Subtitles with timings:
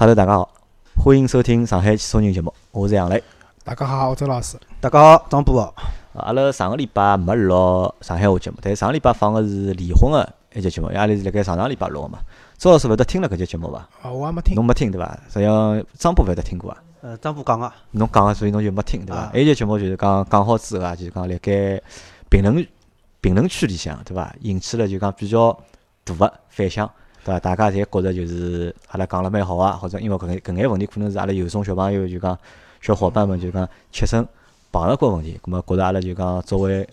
[0.00, 0.50] Hello，大家好，
[0.96, 3.22] 欢迎收听上海汽车人节目，我是杨磊。
[3.62, 4.56] 大家好，我周老师。
[4.80, 5.60] 大家好，张波。
[5.60, 5.74] 啊，
[6.14, 12.18] 阿拉上个礼拜没录上海话节目，但上个礼拜放个是离婚个一节节目，阿拉是辣盖上上礼拜录个嘛。
[12.56, 13.86] 周老师勿得听了搿节节目伐？
[14.00, 14.54] 啊，我还没听。
[14.54, 15.20] 侬没听对伐？
[15.28, 16.78] 实际上张波勿得听过啊。
[17.02, 17.70] 呃，张波讲个。
[17.90, 19.30] 侬讲个，所以侬就没听对伐？
[19.34, 21.78] 埃节节目就是讲讲好之后啊，就是讲辣盖
[22.30, 22.66] 评论
[23.20, 25.52] 评论区里向对伐，引起了就讲比较
[26.04, 26.90] 大个反响。
[27.24, 27.40] 对伐？
[27.40, 32.38] 大家侪觉着就是阿拉讲了蛮好啊，或者因为搿眼搿眼问题可能是阿拉有种小朋友就讲
[32.80, 34.26] 小伙伴们就讲切身
[34.72, 36.88] 碰着过问题，葛末觉着阿拉就讲作为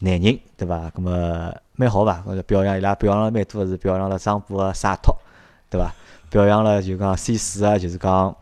[0.00, 0.90] 男人对伐？
[0.90, 1.12] 葛末
[1.76, 2.14] 蛮好伐？
[2.22, 5.16] 或者表扬伊拉表扬了蛮多个是表扬了张波个洒脱，
[5.70, 5.92] 对伐？
[6.30, 8.34] 表扬了就讲 C 四啊，就是讲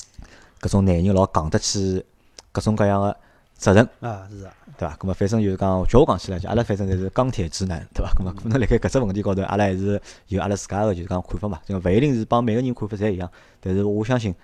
[0.60, 2.04] 搿种男人老扛得起
[2.52, 3.16] 各种各样个
[3.60, 4.52] 责任啊，是啊。
[4.78, 4.96] 对伐？
[4.96, 8.10] 咁么反正就是讲，叫我讲起来，就阿拉反正侪是钢铁直男，对伐？
[8.18, 11.60] 咁么可能辣盖搿只问题高头，阿拉还是有阿拉自家个就是讲看法嘛。
[11.66, 14.34] 就勿一定是帮每个人看法侪一样，但是我相信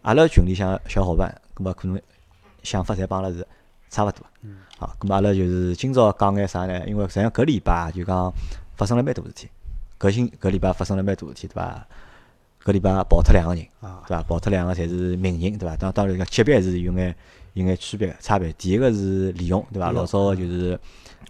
[0.00, 2.00] 阿拉群里向小伙伴，咁么可能
[2.62, 3.46] 想法侪帮阿拉是
[3.90, 4.26] 差勿多。
[4.40, 4.56] 嗯。
[4.78, 6.86] 好，咁么阿拉就是今朝讲眼啥呢？
[6.88, 8.32] 因为实际上搿礼拜就讲
[8.76, 9.48] 发生了蛮多事体，
[10.00, 11.86] 搿星搿礼拜发生了蛮多事体，对伐？
[12.64, 13.62] 搿礼拜跑脱两个人，
[14.06, 14.22] 对伐？
[14.22, 15.76] 跑脱两个侪是名人，对伐？
[15.76, 17.14] 当当然讲级别还是有眼。
[17.56, 19.90] 有眼区别差别，第一个是李勇，对伐？
[19.90, 20.78] 老早个就是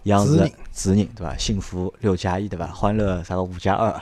[0.03, 1.37] 央视主持人，对伐？
[1.37, 2.67] 幸福六加一，对伐？
[2.67, 4.01] 欢乐啥个五加二，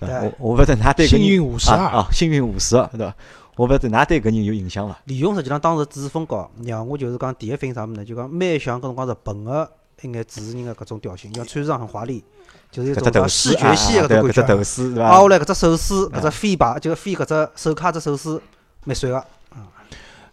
[0.00, 3.14] 我我勿晓得㑚对幸运五十二啊，幸运五十二，对伐？
[3.56, 4.98] 我勿晓得㑚对搿人有印象伐？
[5.04, 8.04] 李勇实际上当时主持风格，让我就是讲第一反应啥物事呢？
[8.06, 12.24] 就讲蛮像搿辰光日本个一眼主持人个搿种调性，像穿上很华丽，
[12.70, 18.40] 就是一种视觉系个搿种感觉，对啊，下来搿只手势，搿只飞把，就飞搿只手卡只手势，
[18.84, 19.22] 蛮帅个。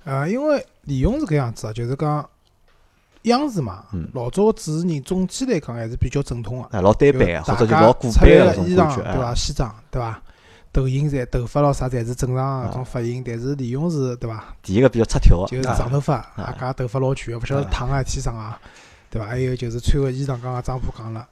[0.05, 2.29] 呃，因为李勇是搿样子啊，就是讲
[3.23, 9.33] 央视嘛，老早个主持人总体来讲还是比较正统个，老单板个，或者就老古板个衣裳，对伐？
[9.33, 10.21] 西装，对伐？
[10.73, 14.43] 头型侪头发咾啥侪是正常个种发型，但是李勇是，对伐？
[14.61, 18.59] 第一个比较出挑个，就是长头发，啊，加头发老卷个，勿晓得烫啊，天生啊，
[19.09, 19.27] 对伐？
[19.27, 21.27] 还有就是穿个衣裳，刚刚张浦讲了，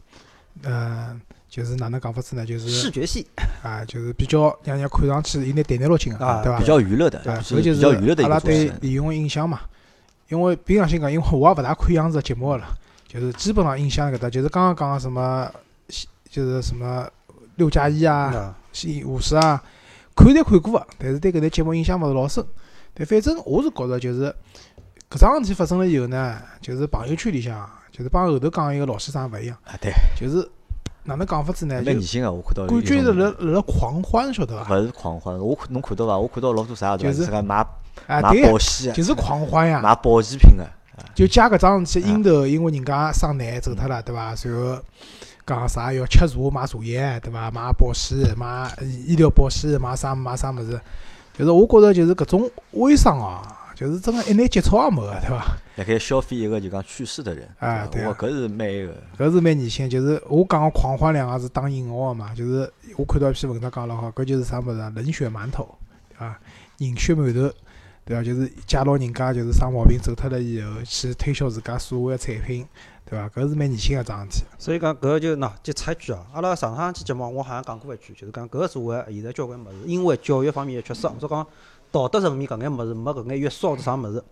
[0.63, 1.19] 嗯。
[1.51, 2.45] 就是哪能讲法子呢？
[2.45, 3.28] 就是视觉系
[3.62, 6.57] 啊，就是比较让人看上去有点点滴落性个，对伐？
[6.59, 7.85] 比较娱乐的，对，搿就是
[8.23, 9.59] 阿拉对李勇个印象嘛。
[10.29, 12.66] 因为平常心讲，因为我也勿大看央视个节目个了，
[13.06, 15.51] 就是基本上印象搿搭，就是刚刚讲个什么，
[16.29, 17.06] 就是什么
[17.57, 19.61] 六加一啊，新五十啊，
[20.16, 22.41] 看侪看过个，但是对搿台节目印象勿是老深。
[22.94, 24.34] 但反正我是觉着，就是
[25.09, 30.50] 搿桩事体发生了以后呢，就是朋友圈里向，就是帮后头讲一个老先生勿一样，啊，对，就是。
[31.03, 31.75] 哪能讲法子呢？
[31.75, 32.67] 蛮年轻个，我看到。
[32.67, 34.75] 感觉是辣辣辣狂欢，晓得伐？
[34.75, 36.17] 勿是狂欢，我看侬看到伐？
[36.17, 37.03] 我看到老多啥子？
[37.03, 37.66] 就是买
[38.07, 39.81] 买保险，就是狂欢呀！
[39.81, 40.66] 买保健品个，
[41.16, 44.35] 就借搿桩事体，因头因为人家生难走脱了，对伐？
[44.44, 44.79] 然后
[45.45, 47.50] 讲啥要吃茶买茶叶，对伐？
[47.50, 48.72] 买保险，买
[49.07, 50.79] 医疗保险，买啥买啥物事？
[51.35, 53.57] 就是我觉着就是搿种微商啊。
[53.81, 55.58] 就是真个一眼节操也没个，对伐？
[55.78, 59.90] 辣盖消费一个就讲去世的人，啊，对搿是蛮那个，搿是蛮年轻。
[59.90, 64.94] 就是我讲个狂欢两个字打引号个嘛，就是我看到一篇文章讲了好，搿就是啥物事啊？
[64.96, 65.68] 冷血馒头，
[66.20, 66.40] 啊，
[66.78, 67.52] 人血馒头，
[68.06, 68.22] 对伐？
[68.22, 72.68] 就是介绍人家就是生毛病走脱了以后，去推销自家所谓个产品，
[73.09, 73.28] 对伐？
[73.30, 74.46] 搿是蛮年轻个桩事体。
[74.59, 81.47] 所以讲搿就喏，就插一句哦，阿拉上趟期节目我好像讲过一句，就是讲搿个社会现在交关物事，因为教育方面个缺失，或者讲。
[81.91, 84.24] 道德层面搿眼物事没搿眼约束或者啥物事，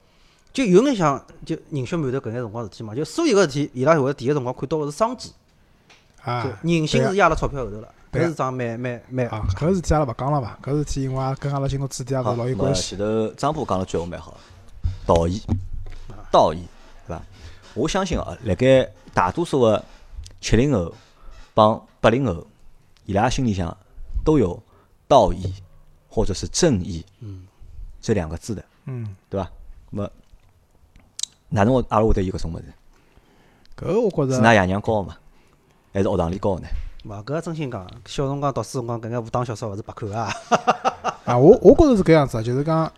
[0.54, 2.96] 就有眼像就人血馒头搿眼辰光事体嘛。
[2.96, 5.34] 就所有个事体，伊拉会第一辰光看到个是商机，
[6.24, 9.46] 啊，人性是压辣钞票后头了，搿是桩蛮蛮蛮啊。
[9.56, 10.58] 搿事体阿拉勿讲了伐？
[10.64, 12.96] 搿事体因为跟阿拉今朝主题也是老有关系。
[12.96, 14.38] 前头张波讲了句话蛮好，
[15.06, 15.42] 道义，
[16.32, 16.64] 道义，
[17.08, 17.22] 对伐？
[17.74, 19.84] 我相信哦，辣盖大多数个
[20.40, 20.94] 七零后
[21.54, 22.48] 帮八零后，
[23.06, 23.76] 伊拉心里向
[24.24, 24.62] 都有
[25.08, 25.54] 道义
[26.08, 27.06] 或者是正义。
[28.00, 28.02] 嗯。
[28.02, 29.52] 这两个字的，嗯，对伐？
[29.92, 30.10] 那么，
[31.50, 32.66] 哪能我阿拉会得有搿种物事？
[33.78, 35.18] 搿我觉着是㑚爷娘教嘛，
[35.94, 36.68] 还是学堂里教呢？
[37.04, 40.32] 嘛，搿真心讲，小辰光读书辰光，搿眼武打小说勿是白看啊！
[41.26, 42.92] 啊，我我觉着是搿样子，就是讲，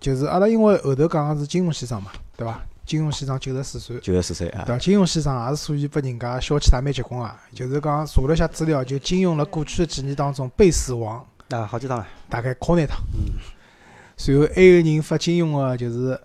[0.00, 2.60] 就是阿拉因为后头讲个是金庸先生嘛，对伐？
[2.84, 4.64] 金庸先生九十四岁，九十四岁啊！
[4.66, 7.40] 对，金庸先生也是属于拨人家消遣也蛮结棍啊。
[7.54, 12.98] 就是讲查了一下资料，就金庸辣过去的几年当中被死亡啊，好几趟了，大概考难趟。
[13.14, 13.32] 嗯。
[14.22, 16.16] 随后还有人发金庸个，就是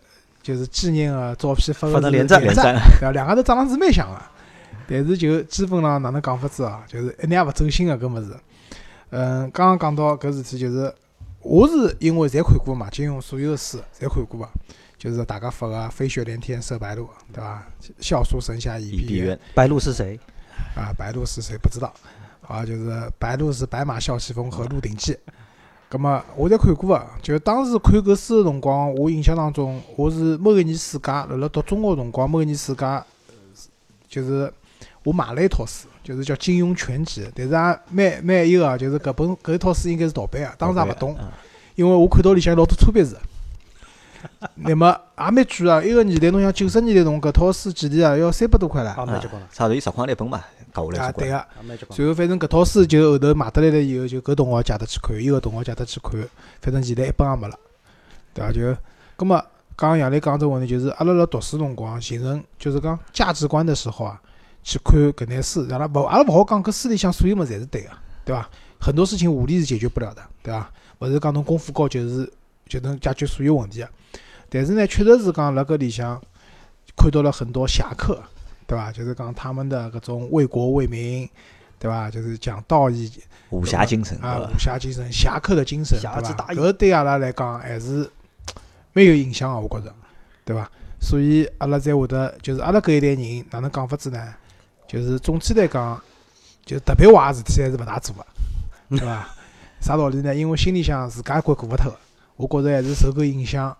[0.44, 3.12] 就是纪念个照片发个连战，对伐？
[3.12, 4.22] 两个头长得是蛮像个，
[4.88, 6.84] 但是就基本上哪能讲法子啊？
[6.88, 8.38] 就是一眼也勿走心个搿物事。
[9.10, 10.94] 嗯，刚刚讲到搿事体，就是
[11.42, 14.50] 我是因为侪看过嘛，金庸所有个书侪看过个，
[15.00, 17.66] 就是大家发个《飞雪连天射白鹿》，对伐？
[18.00, 20.20] 笑书神侠倚碧鸳，白鹿是谁？
[20.76, 21.58] 啊，白鹿是谁？
[21.58, 21.92] 不知道。
[22.48, 25.14] 啊，就是白鹿是白马啸西风和《鹿鼎记》。
[25.90, 33.06] 葛末我侪看过个，就当时看搿书个辰光，我印象当中，我是某一年暑假辣辣读中学辰光，某一年暑假，
[34.10, 34.52] 就是
[35.04, 41.28] 我买了一套书，就是叫《金庸全集》，但是也蛮蛮一个，就是搿本搿一套书应该是盗版个，当时也勿懂，嗯
[41.76, 43.18] 因为我看到里向有老多错别字。
[44.56, 45.82] 那么也蛮贵啊！
[45.82, 48.18] 一个年代，侬像九十年代侬搿套书几钿啊？
[48.18, 49.06] 要三百多块也唻。
[49.06, 51.48] 蛮结棍了，差不多有十块钿一本吧，搞下来啊，对个。
[51.90, 56.12] 随后反正搿套书就后头买得来了以后，就搿同学借得去看，伊个同学借得去看，
[56.62, 57.60] 反正现在一本也没了，
[58.34, 58.52] 对伐？
[58.52, 58.78] 就，
[59.16, 59.38] 葛末
[59.76, 64.22] 刚刚杨磊讲这问题，就是阿拉辣读书辰光形成就是讲价值观的时候啊，
[64.64, 67.90] 去看搿眼书，阿拉勿阿拉勿好讲搿书里向所有物事侪是对个，
[68.26, 68.50] 对伐？
[68.80, 70.70] 很多事情武力是解决不了的，对伐？
[71.00, 72.32] 勿是讲侬功夫高就是
[72.68, 73.90] 就能解决所有问题个。
[74.50, 76.22] 但是呢，确实是讲辣搿里向
[76.96, 78.22] 看到了很多侠客，
[78.68, 78.92] 对伐？
[78.92, 81.28] 就是讲他们的搿种为国为民，
[81.80, 82.12] 对伐？
[82.12, 83.12] 就是讲道义
[83.50, 84.60] 武侠精神，啊，武？
[84.60, 86.22] 侠精神、侠客的精神，对伐？
[86.22, 88.08] 侠之大义搿对阿拉来讲还是
[88.94, 89.96] 蛮有影响个，我觉着，
[90.46, 90.70] 对伐？
[91.00, 94.34] 所以阿拉才会得，就是阿拉搿一代人哪能讲法子呢？
[94.88, 96.02] 就是总体来讲，
[96.66, 98.26] 就特别坏个事体还是勿大做个，
[98.90, 99.30] 对伐？
[99.80, 100.34] 啥道理呢？
[100.34, 101.98] 因为心里向自家一关过勿脱个，
[102.36, 103.78] 我觉着还是受搿影响，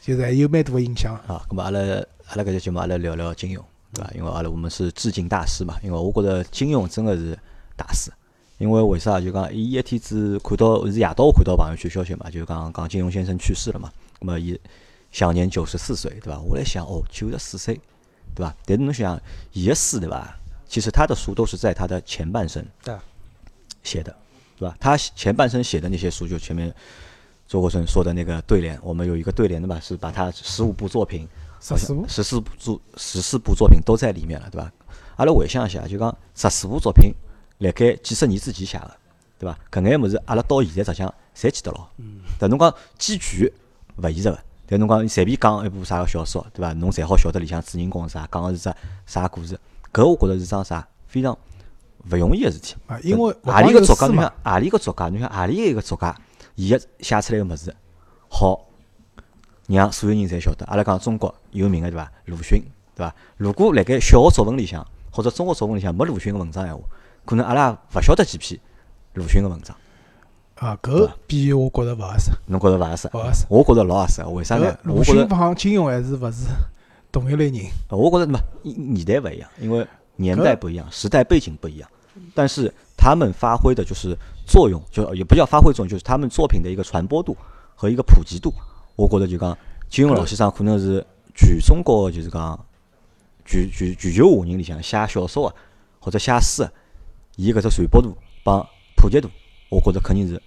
[0.00, 1.14] 就是还有蛮大个影响。
[1.26, 3.62] 啊，咁么阿拉阿拉搿节节目阿拉聊聊金庸，
[3.94, 4.10] 对伐？
[4.14, 7.38] 因为阿拉我们是致敬大师嘛，因为我觉着金庸真个是
[7.76, 8.10] 大师。
[8.58, 9.20] 因为为啥？
[9.20, 13.92] 就讲伊一天子看到是夜到看到朋友圈消息嘛，就讲讲金庸先生去世了嘛。
[14.20, 14.58] 咁么伊
[15.10, 16.38] 享年九十四岁，对伐？
[16.38, 17.74] 我来想，哦，九十四岁，
[18.32, 18.54] 对伐？
[18.64, 19.20] 但是侬想，
[19.52, 20.36] 伊个书对伐？
[20.68, 22.94] 其实他的书都是在他的前半生对
[23.82, 24.14] 写的，
[24.56, 24.76] 对吧？
[24.78, 26.72] 他前半生写的那些书，就前面
[27.48, 31.28] 周国成说的那个对联，我们有一个对联的嘛，是把他十五部作品
[31.66, 34.70] 十四部十四部作十四部作品都在里面了，对伐？
[35.16, 37.10] 阿拉回想一下，就讲十四部作品，
[37.58, 38.90] 辣盖几十年之前写个，
[39.38, 39.58] 对伐？
[39.70, 41.88] 搿眼物事阿拉到现在实际上侪记得牢。
[42.38, 43.50] 但侬讲记全
[43.96, 46.74] 勿现实个，但侬讲随便讲一部啥个小说，对伐？
[46.74, 48.74] 侬侪好晓得里向主人公是啥，讲个是只
[49.06, 49.58] 啥故事。
[49.90, 51.32] 搿我觉着是桩啥非常
[52.10, 52.74] 勿容易个事体。
[52.86, 56.14] 啊，因为何里个作家，侬想，何里个作家，侬想何里一个作家，
[56.56, 57.74] 伊个写出来个物事
[58.28, 58.60] 好
[59.66, 60.66] 让所有人侪晓得。
[60.66, 62.10] 阿拉讲中国有名个对伐？
[62.26, 62.62] 鲁迅
[62.94, 63.14] 对伐？
[63.36, 66.82] 如果辣盖小学作文里向或者中学作文里向没鲁迅个文章闲话，
[67.24, 68.60] 可能阿拉勿晓得几篇
[69.14, 69.76] 鲁迅个文章。
[70.56, 73.08] 啊，搿比喻我觉着勿合适，侬觉着勿合适？
[73.08, 73.46] 勿合适。
[73.48, 74.22] 我觉着老合适。
[74.24, 74.78] 为啥呢？
[74.84, 76.46] 鲁迅我觉着，帮金庸还是勿是
[77.10, 77.64] 同一类人。
[77.88, 81.88] 我觉着嘛，年代勿一样，因为年代不一样，时代背景不一样。
[82.32, 84.16] 但是他们发挥的就是
[84.46, 87.36] 作用，就也不叫发挥作用，就是他们作品的一个传播度
[87.74, 88.52] 和一个普及度。
[88.96, 89.56] 我觉着就讲
[89.88, 91.04] 金庸老先生可能是
[91.34, 92.58] 全中国就是讲
[93.44, 95.54] 全全全球华人里向写小说个
[96.00, 96.72] 或者写书个，
[97.36, 98.64] 伊搿只传播度帮
[98.96, 99.28] 普及度，
[99.70, 100.40] 我觉着肯定是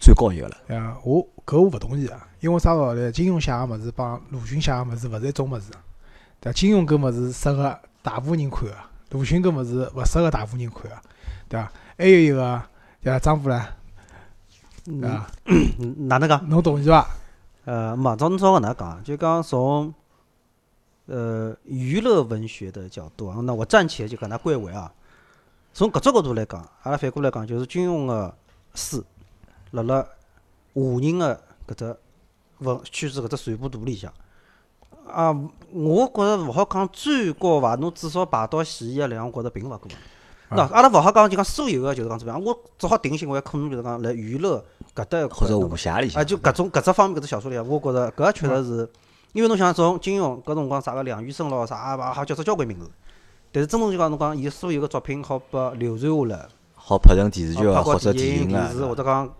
[0.00, 0.56] 最高一个了。
[0.66, 3.12] 对啊，我搿我勿同意啊，因为啥道理？
[3.12, 5.70] 金庸写个物事帮鲁迅写个物事勿是一种物事，
[6.40, 6.52] 对伐？
[6.52, 8.74] 金庸搿物事适合大部分人看个，
[9.10, 10.96] 鲁迅搿物事勿适合大部分人看个，
[11.48, 11.72] 对伐？
[11.98, 12.62] 还有一个，
[13.00, 13.18] 对伐？
[13.18, 13.62] 张虎唻，
[14.84, 15.30] 对伐？
[15.44, 16.48] 嗯 哪能讲？
[16.48, 17.06] 侬同意伐？
[17.64, 19.94] 呃，嘛，照照搿能讲，就讲从
[21.06, 24.92] 呃娱乐文学的角度啊，那我暂且就搿能归为啊。
[25.72, 28.34] 从搿只角度来讲，阿拉反过来讲，就是金庸个
[28.74, 29.04] 书，
[29.70, 30.06] 辣辣
[30.74, 31.96] 华人个搿只
[32.58, 34.12] 文圈子搿只传播度里向，
[35.08, 35.30] 啊，
[35.72, 39.88] 我觉着勿好讲最高伐，侬至少排到前一两，我觉着并勿高。
[40.56, 48.90] 那阿拉勿好讲就讲所有个就是讲怎么样，我只好定性为可能就是讲来娱乐搿搭一块或者武侠里向，啊，就搿种搿只方面搿只小说里向，我觉着搿确实是，
[49.32, 52.90] 因为侬想从金庸搿辰光啥个梁羽生咯啥啊，好叫出交关名字。
[53.50, 59.30] 但是真正就讲侬讲伊所有个作品好拨流传下来，好拍成电视剧好啊，或者电影、电视或者讲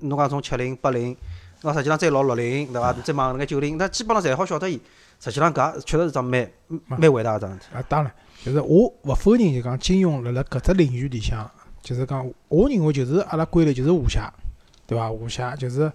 [0.00, 1.16] 侬讲从七零八零，
[1.62, 2.92] 那实际上再老六零对伐？
[2.92, 4.80] 再往那个九零，那基本上侪好晓得伊。
[5.18, 6.46] 实际上搿也确实是桩蛮
[6.86, 7.64] 蛮伟大个桩事体。
[7.74, 8.12] 啊，当然，
[8.46, 11.50] 就是我勿否认，就讲金庸辣辣搿只领域里向，
[11.82, 14.32] 就是讲，我认为就是阿拉归类就是武侠，
[14.86, 15.10] 对伐？
[15.10, 15.90] 武侠就是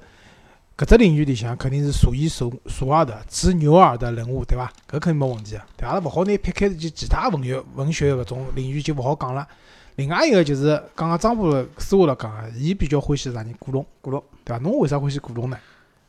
[0.78, 4.70] 搿只领域里向肯定是数一数数二的执牛耳的人物，对伐？
[4.86, 5.88] 搿肯定没问题个，对伐？
[5.88, 9.48] 阿拉勿好拿撇开就其他文学文学搿种领域就勿好讲了。
[9.96, 13.56] 另外一个就是刚刚张波私下头讲个，伊比较欢喜啥人？
[13.60, 14.62] 古龙，古龙，对伐？
[14.62, 15.58] 侬为啥欢喜古龙呢？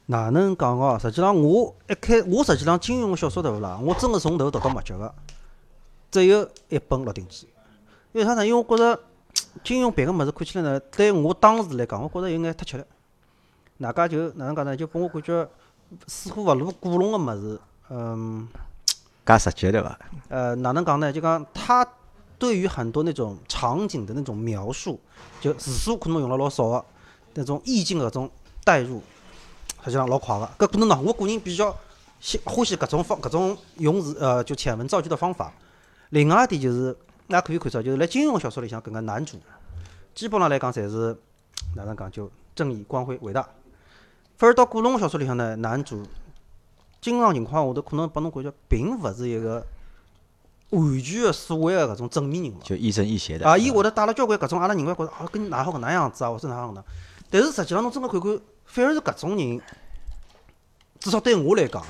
[0.06, 0.99] 哪能讲哦？
[1.00, 5.14] 实际上我一开，我实际上金庸个小说头啦，我真个从头读到末脚个，
[6.12, 7.47] 只有一本《鹿鼎记》。
[8.12, 8.47] 因为啥呢？
[8.47, 9.00] 因为我觉着
[9.64, 12.85] 金庸别个物事看起来呢，对我当时来讲，我觉着有眼太吃力。
[13.78, 14.76] 哪家就哪能讲呢？
[14.76, 15.49] 就拨我感觉
[16.07, 18.47] 似乎勿如古龙个物事，嗯，
[19.26, 19.99] 介实际对伐？
[20.28, 21.11] 呃，哪能讲呢？
[21.11, 21.87] 就讲他
[22.38, 25.00] 对于很多那种场景的那种描述，
[25.40, 26.85] 就字数可能用了老少个，
[27.33, 28.31] 那种意境搿种
[28.62, 29.02] 代入，
[29.83, 30.66] 实际上老快个。
[30.66, 31.75] 搿可能喏，我个人比较
[32.21, 35.50] 喜欢喜搿种方搿种用字呃就浅文造句的方法。
[36.12, 36.92] 另外一点就是，
[37.26, 39.38] 大家可以看出，就是辣金庸小说里向搿个男主，
[40.14, 41.16] 基本上来讲侪是
[41.75, 43.49] 哪能讲就正义、光辉、伟大。
[44.37, 46.02] 反而到古龙小说里向呢，男主
[47.00, 49.66] 经常情况下头可能拨侬感觉并勿是一个
[50.69, 52.59] 完全个所谓个搿种正面人物。
[52.62, 56.85] 就亦正亦邪的啊，伊会得带了交关搿种阿拉认为觉着啊，跟哪好搿能样子啊，或者哪样能，
[57.31, 59.59] 但是实际上侬真个看看，反而是搿种人，
[61.00, 61.83] 至少对我来讲，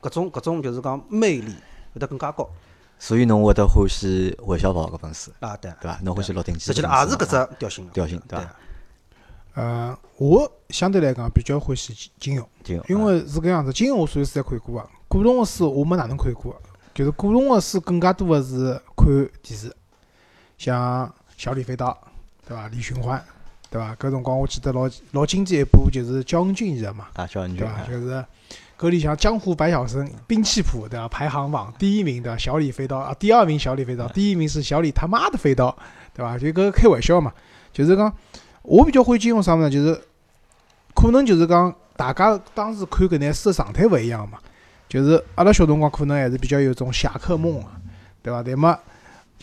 [0.00, 1.52] 搿种搿种就是讲魅力
[1.92, 2.48] 会得更加高
[2.98, 5.70] 所以侬会得欢喜韦小宝搿本书，啊，对。
[5.80, 5.98] 对伐？
[6.02, 8.56] 侬欢喜《鹿鼎记》实际上也是搿只调性的调性对对伐？
[9.54, 16.58] 呃，我相对来讲比较欢喜金金庸，金庸因为是搿样子，金庸我所有书侪看过个，古龙个书我没哪能看过个，
[16.94, 19.06] 就是古龙个书更加多个是看
[19.42, 19.72] 电视，
[20.58, 21.90] 像《小李飞刀》，
[22.48, 22.66] 对伐？
[22.68, 23.22] 李寻欢，
[23.70, 23.94] 对伐？
[23.94, 27.82] 搿辰光我记得老老经典一部就是焦恩俊演个嘛，啊，焦恩对伐？
[27.82, 28.24] 君啊就是
[28.78, 31.08] 搿里向江湖百晓生兵器谱，对伐？
[31.08, 35.74] 排行榜第一名的小李飞刀啊，第二名小李飞刀，第一名是小李他妈的飞刀，
[36.12, 36.36] 对伐？
[36.36, 37.32] 就搿开玩笑嘛，
[37.72, 38.12] 就是讲
[38.62, 39.70] 我比较欢喜金庸啥物事呢？
[39.70, 40.00] 就是
[40.94, 44.38] 可能就是讲大家当时看搿眼书的状态勿一样嘛，
[44.88, 47.66] 就是阿拉小辰光可能还是比较有种侠客梦个，
[48.22, 48.42] 对伐？
[48.42, 48.78] 但么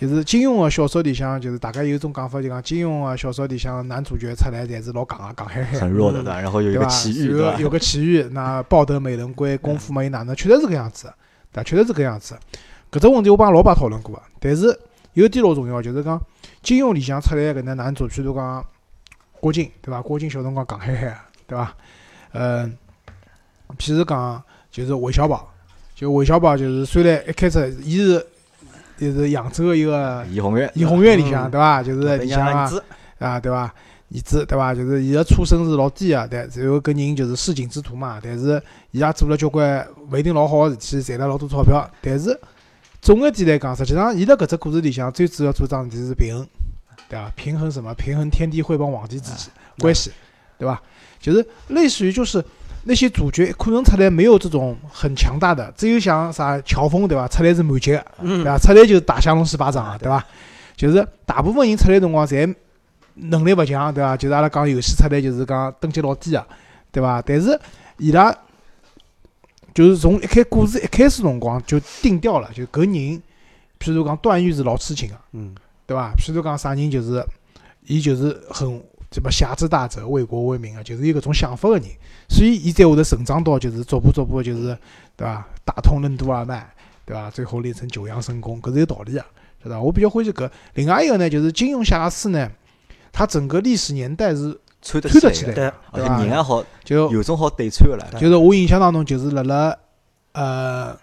[0.02, 5.80] 就是金庸个小说里向，就是大概有一种讲法，就讲金庸个小说里向男主角出来侪是老戆个、戆嗨嗨。
[5.80, 6.42] 很弱的对伐？
[6.42, 6.84] 然后有一个？
[6.88, 7.46] 奇遇对伐？
[7.46, 10.36] 然后有个奇遇，那抱得美人归，功夫嘛又哪能？
[10.36, 11.14] 确实是搿样子，
[11.54, 11.64] 对伐？
[11.64, 12.36] 确实是搿样子。
[12.92, 14.76] 搿只问题我帮老爸讨论过个，但是
[15.14, 16.20] 有一点老重要，就是讲
[16.64, 18.66] 金庸里向出来搿能男主，譬如讲
[19.40, 20.02] 郭靖，对伐？
[20.02, 21.16] 郭靖小辰光戆嗨嗨个，
[21.46, 21.76] 对伐？
[22.32, 22.76] 嗯，
[23.78, 25.48] 譬如讲就是韦小宝，
[25.94, 28.26] 就韦小宝就是虽然一开始伊是
[29.02, 31.82] 就是扬州个一个怡红院，怡红院里向，嗯对伐？
[31.82, 32.84] 就是被里向啊人儿子
[33.18, 33.64] 啊，对伐？
[34.14, 34.76] 儿子对伐？
[34.76, 41.90] 就是伊个出身是老低个，但然后搿人就是市井之徒嘛，但是伊也做了交关勿一定老好个事体，赚了老多钞票。
[42.00, 42.40] 但是
[43.02, 46.48] 总个点来讲，实际上伊辣搿只故事里向最主要做桩事体是平衡，
[47.10, 47.32] 对伐？
[47.36, 47.92] 平衡什么？
[47.96, 50.12] 平衡天地会帮皇帝之间关系，
[50.60, 50.80] 对伐？
[51.20, 52.44] 就是类似于就是
[52.84, 57.28] 那些主角可能出来没有这种很强大的，只有像啥乔峰对伐？
[57.28, 58.58] 出来是满级对伐？
[58.58, 60.26] 出来就是打降龙十八掌个，对伐？
[60.76, 62.56] 就是大部分人出来辰光侪
[63.14, 64.18] 能力勿强，对伐？
[64.18, 66.46] 就是阿拉讲游戏出来就是讲等级老低个，
[66.92, 67.22] 对伐？
[67.22, 67.60] 但是
[67.98, 68.36] 伊拉
[69.74, 73.22] 就是从一开故事一开始辰光就定调了，就搿人，
[73.80, 75.54] 譬如讲段誉是老痴情个，嗯，
[75.86, 76.14] 对伐？
[76.18, 77.24] 譬如讲啥人就是，
[77.86, 78.82] 伊就是很
[79.12, 81.86] 什么侠之大者，为国为民啊，就是有搿种想法个人，
[82.30, 84.78] 所以伊在下头成长到就是逐步逐步就是，
[85.18, 85.46] 对伐？
[85.66, 86.66] 打通任督二脉，
[87.06, 87.30] 对伐？
[87.30, 89.20] 最后练成九阳神功，搿是有道理个，
[89.64, 89.82] 晓得伐？
[89.82, 90.50] 我比较欢喜搿。
[90.76, 92.50] 另外一个呢，就是金庸写个书呢，
[93.12, 98.08] 它整个历史年代是穿得起来而且人也好，就有种好对穿个了。
[98.18, 99.78] 就是我印象当中，就是辣辣
[100.32, 100.98] 呃，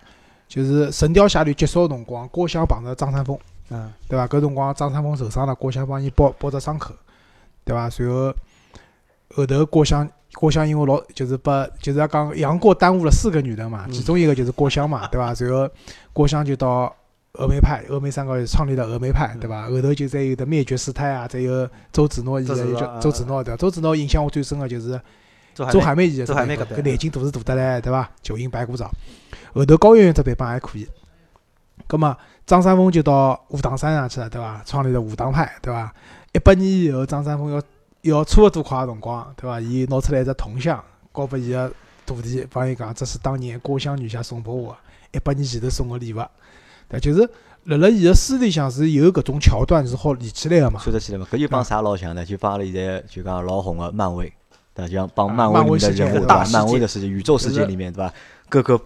[0.49, 3.39] 就是《神雕侠侣》结束个辰光，郭襄碰着张三丰，
[3.69, 4.27] 嗯，对伐？
[4.27, 6.95] 搿辰光张三丰受伤了，郭襄帮伊包包只伤口，
[7.69, 7.91] 对伐？
[7.91, 8.35] 随后
[9.35, 15.35] 后头郭襄郭襄因为老就是把就是要讲杨过耽误了四个女的嘛，嗯其中一个就是郭襄嘛，对伐？
[15.35, 15.69] 随后
[16.13, 16.95] 郭襄就到
[17.35, 19.69] 峨眉派，峨眉山高头创立了峨眉派，对伐？
[19.69, 23.57] 后头就再有的灭绝师太啊，再有周芷若，现在就叫周芷若对伐？
[23.59, 25.01] 周芷若印象我最深个就是。
[25.55, 28.09] 周周海媚演的周海媚搿眼睛大是大得来，对伐？
[28.23, 28.89] 九阴白骨爪，
[29.53, 30.87] 后头高圆圆只版本还可以。
[31.89, 34.63] 葛末张三丰就到武当山上去了，对伐？
[34.65, 35.93] 创立了武当派，对伐？
[36.33, 37.63] 一百年以后，张三丰要
[38.03, 39.61] 要差勿多快个辰光，对伐？
[39.61, 40.83] 伊拿出来一只铜像，
[41.15, 41.73] 交拨伊个
[42.07, 46.23] 徒弟，帮伊讲，这是当年郭襄女侠送拨我的，一百年前头送个礼物。
[46.89, 47.29] 对，就是
[47.65, 50.81] 辣辣伊个书里向是有搿种桥段是好连起来个嘛。
[50.83, 52.25] 穿得起来嘛，搿就帮啥老像呢？
[52.25, 54.33] 就帮阿拉现在就讲老红个漫威，
[54.75, 54.89] 对伐？
[54.89, 56.27] 就像帮啊漫威里面的人物？
[56.27, 58.15] 大漫威的世界、宇宙世界里面对伐？
[58.49, 58.81] 各个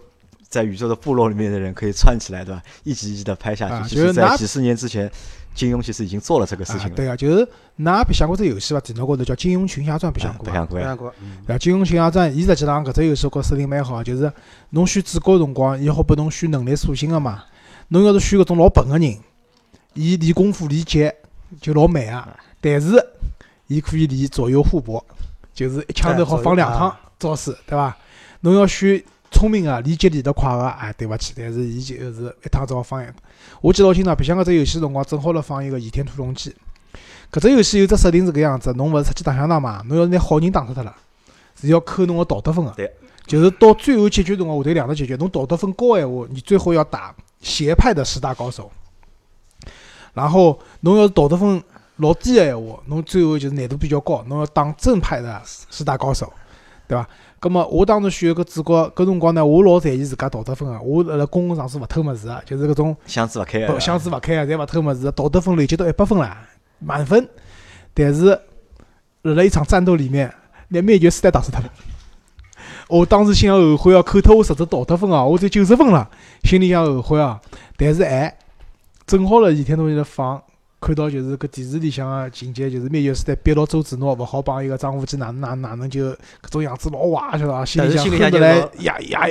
[0.49, 2.61] 在宇宙的部落里面的人可以串起来对伐？
[2.83, 3.89] 一集一集的拍下啊去。
[3.89, 5.09] 其就是拿实在几十年之前，
[5.53, 6.95] 金庸其实已经做了这个事情啊，了。
[6.95, 7.47] 对个，就是
[7.79, 8.79] 㑚白相过只游戏伐？
[8.81, 10.51] 电脑高头叫《金庸群侠传》，白相啊过伐？
[10.51, 11.57] 白相过呀这样，过，嗯对伐？
[11.57, 14.31] 金庸群侠传，伊实际上搿只游戏觉设定蛮好，就是
[14.71, 17.43] 侬选主角辰光，伊好拨侬选能力属性个嘛。
[17.89, 19.17] 侬要是选搿种老笨个人，
[19.93, 21.13] 伊练功夫练剑
[21.61, 22.35] 就老慢啊。
[22.59, 22.95] 但是
[23.67, 25.05] 伊可以练左右互搏，
[25.53, 27.95] 就是一枪头好放两趟招式，对伐？
[28.39, 33.07] 侬要选聪明个，练剑练得快个，哎，对勿起，但是伊就是一趟只好放一。
[33.61, 36.49] 我记得老清爽，白相搿只游戏辰光，正好辣放一个《倚天屠龙记》。
[37.31, 39.81] 搿只游戏有只设定是搿样子，侬勿是出去打相打嘛？
[39.87, 40.95] 侬要是拿好人打死脱了，
[41.59, 42.71] 是要扣侬个道德分个。
[42.71, 42.91] 对。
[43.25, 48.69] 就是到最后结局辰光，下头两个结局，侬道德分高个闲话，你最后要打邪派的十大高手。
[50.13, 51.63] 然后侬要是道德分
[51.95, 56.31] 老低个闲话，侬最后就是难度比较高，侬要打正派的十大高手，
[56.85, 57.07] 对伐？
[57.43, 66.37] 葛末我当时选个主角，搿辰光呢，我老在意自家道德分个，我辣辣公共场所勿偷物事个，就是搿种箱子勿开不个，箱子勿开啊，侪勿偷物事，道德分累积到一百分了，
[66.79, 67.27] 满分。
[67.93, 68.27] 但是
[69.23, 70.33] 辣辣一场战斗里面，
[70.69, 71.69] 拿灭绝师太打死脱了。
[72.87, 76.09] 我当时心想后悔哦，扣脱我十只道德分哦，我只有九十分了，
[76.43, 77.37] 心里想后悔哦。
[77.75, 78.33] 但是哎，
[79.05, 80.41] 正好了倚天屠龙记辣放，
[80.83, 87.63] 看到就是搿电视里向个情节，就是灭绝师太逼牢周芷若勿好帮伊个张无忌哪能哪能哪能就搿种样子老坏，晓得伐？
[87.63, 89.29] 心里想但是心里恨得来牙牙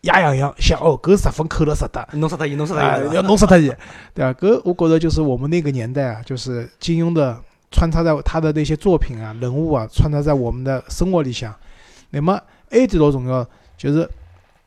[0.00, 2.08] 牙痒痒，想哦，搿十分扣了值得。
[2.12, 3.70] 弄死他伊，弄死啊他伊，，要弄死他伊，
[4.14, 4.32] 对吧？
[4.40, 7.38] 搿我觉得就是我们那个年代啊，就是金庸的
[7.70, 11.54] 穿插在他的那些作品啊、人物啊，穿插在我们的生活里向。
[12.10, 13.46] 那么还有一点老重要，
[13.76, 14.08] 就是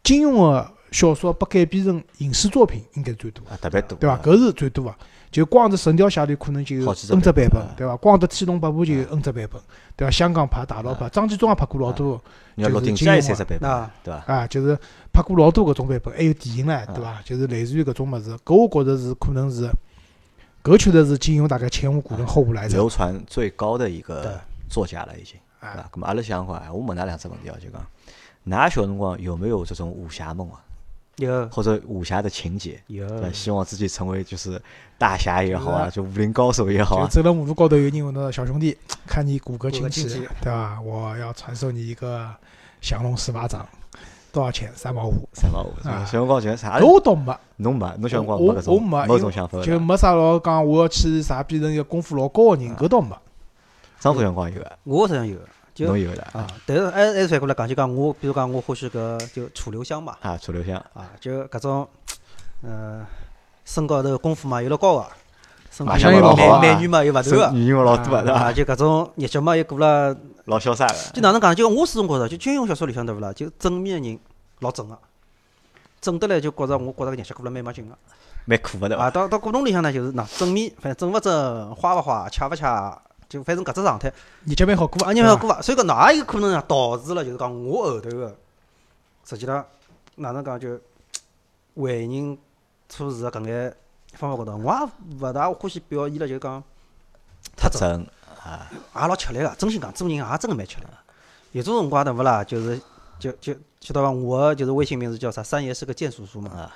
[0.03, 4.17] 金庸的小说被改编成影视作品，应该是最多的，啊，特别多，对伐？
[4.19, 4.95] 搿是最多的。
[5.29, 7.95] 就光是《神雕侠侣》可能就有 N 只版本对伐？
[7.97, 9.61] 光是《天龙八部》就有 N 只版本，
[9.95, 10.11] 对伐？
[10.11, 12.21] 香港拍、大陆拍，张纪中也拍过老多
[12.55, 14.33] 就是也三只版本，对伐？
[14.33, 14.77] 啊，就是
[15.11, 17.21] 拍过老多搿种版本，还有电影唻，对伐？
[17.23, 19.69] 就是类似于搿种物事，搿我觉着是可能是，
[20.63, 22.77] 搿确实是金庸大概前无古人后无来者。
[22.77, 27.85] 流传最高的一个作家了，已经，对啊么阿拉想讲，哎我问㑚两只问题哦，就讲，
[28.47, 30.63] 㑚小辰光有没有这种武侠梦啊，
[31.17, 32.81] 有或者武侠的情节？
[32.87, 34.61] 有对，希望自己成为就是
[34.97, 40.07] 大侠也好啊，就武林高手也好啊，就走到马路高头，有人问到小兄弟，看你骨骼惊奇
[40.41, 40.79] 对吧？
[40.79, 42.29] 我要传授你一个
[42.81, 43.67] 降龙十八掌，
[44.31, 44.71] 多少钱？
[44.75, 45.27] 三毛五。
[45.33, 45.73] 三毛五。
[45.87, 46.79] 啊小辰光觉得啥？
[46.79, 49.61] 搿我倒没，侬没，侬小辰光我没搿种我没没搿种想法。
[49.63, 53.09] 就没啥老讲我要去啥变成一个功夫老高个人，搿倒没。
[53.99, 55.45] 张总小辰光有个，我实际上有的，
[55.77, 61.87] 就侬有的啊，但是还还是反过来讲，就讲我，比如讲我欢喜搿就楚留香嘛，啊，楚留香啊，就搿种，
[62.63, 63.05] 呃，
[63.63, 65.05] 身高头功夫嘛又老高个，
[65.69, 68.53] 身马边相也老好啊美美女嘛又勿是断女人老多个，啊，伐？
[68.53, 70.95] 就搿种日脚嘛又过了，老潇洒个。
[71.13, 71.55] 就哪能讲？
[71.55, 73.31] 就我始终觉着，就金庸小说里向对勿啦？
[73.33, 74.19] 就正面个人
[74.61, 74.97] 老正个，
[76.01, 77.95] 正得来就觉着我觉着搿日脚过了蛮没劲个。
[78.45, 79.11] 蛮苦个对啊，伐？
[79.11, 84.11] 到到古董里向呢，就是喏正面，反正正勿正，花勿花，恰勿恰，就反正搿只状态。
[84.45, 85.61] 日脚蛮好过啊，你对伐好过伐？
[85.61, 88.35] 所以讲，哪也有可能啊，导致了就是讲我后头个，
[89.25, 89.65] 实际上
[90.15, 90.79] 哪能讲就
[91.75, 92.37] 为人
[92.89, 93.75] 处事个搿眼
[94.13, 96.63] 方法高头，我也勿大欢喜表现了，就是讲
[97.55, 98.07] 太太正，正
[98.43, 99.55] 啊，也老吃力个。
[99.57, 100.89] 真心讲，做人也真个蛮吃力个。
[101.51, 102.43] 有种辰光对勿啦？
[102.43, 102.79] 就是
[103.19, 104.11] 就就晓得伐？
[104.11, 105.43] 我的就是微信名字叫啥？
[105.43, 106.51] 三爷是个贱叔叔嘛。
[106.51, 106.75] 啊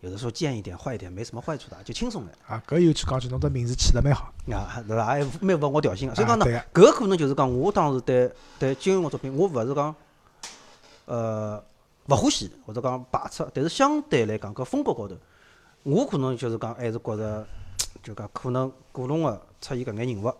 [0.00, 2.36] 有的时候贱一点、坏一点没什么坏处的，就轻松点。
[2.46, 4.32] 啊，搿有句讲句，侬这名字起得蛮好。
[4.52, 5.18] 啊，对伐？
[5.18, 6.14] 也蛮符合我调性个。
[6.14, 9.94] 所以讲呢搿可能就是讲，我当时对对金庸个作品，我勿是讲，
[11.06, 11.60] 呃，
[12.08, 15.16] 勿欢喜或者讲排斥，但是相对来讲，搿风格高头，
[15.82, 17.46] 我可能就是讲还是觉着，
[18.02, 20.32] 就讲可能古龙个出现搿眼人物，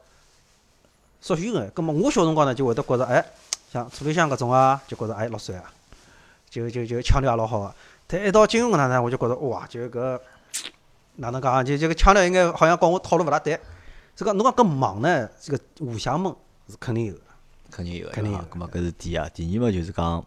[1.22, 1.70] 稍许眼。
[1.70, 3.24] 葛末我小辰光呢，就会得觉着，哎，
[3.72, 5.72] 像楚留香搿种啊，就觉着哎老帅啊，
[6.50, 7.74] 就就就腔调也老好个。
[8.06, 10.20] 但一到金融搿能呢，我就觉着哇，就搿
[11.16, 11.62] 哪能讲啊？
[11.62, 13.58] 就这个腔调应该好像跟我套路勿大对。
[14.14, 16.34] 这个侬讲搿忙呢，这个武侠梦
[16.68, 17.20] 是肯定有的。
[17.70, 18.46] 肯定有的，肯定有啊。
[18.50, 20.24] 咁么搿是第一啊，第二嘛就是讲，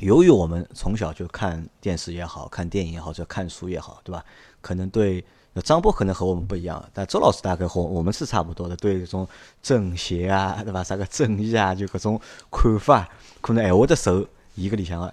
[0.00, 4.24] 由于我们从小就看电视也好看电影也好，或者看书也好，对吧？
[4.60, 5.24] 可能对
[5.62, 9.28] 张波可能和我们不一样，但周老师大概和我们是差不多的，对这种
[9.62, 10.82] 正邪啊，对伐？
[10.82, 13.08] 啥个正义啊，就搿种看法，
[13.40, 15.12] 可能还会得受伊搿里向个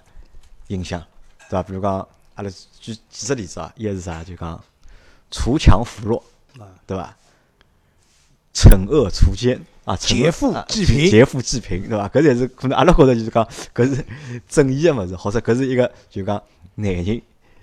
[0.68, 1.04] 影响，
[1.48, 1.62] 对伐？
[1.62, 4.22] 比如讲，阿拉举几只例子啊，一个是啥？
[4.22, 4.62] 就讲
[5.30, 6.22] 锄强扶弱，
[6.58, 7.16] 啊，对伐？
[8.54, 12.08] 惩恶除奸啊，劫富啊济贫劫富济贫，对伐？
[12.08, 14.04] 搿才是可能阿拉觉着就是讲，搿是
[14.48, 16.42] 正义个物事，或者搿是一个就讲
[16.74, 17.04] 男人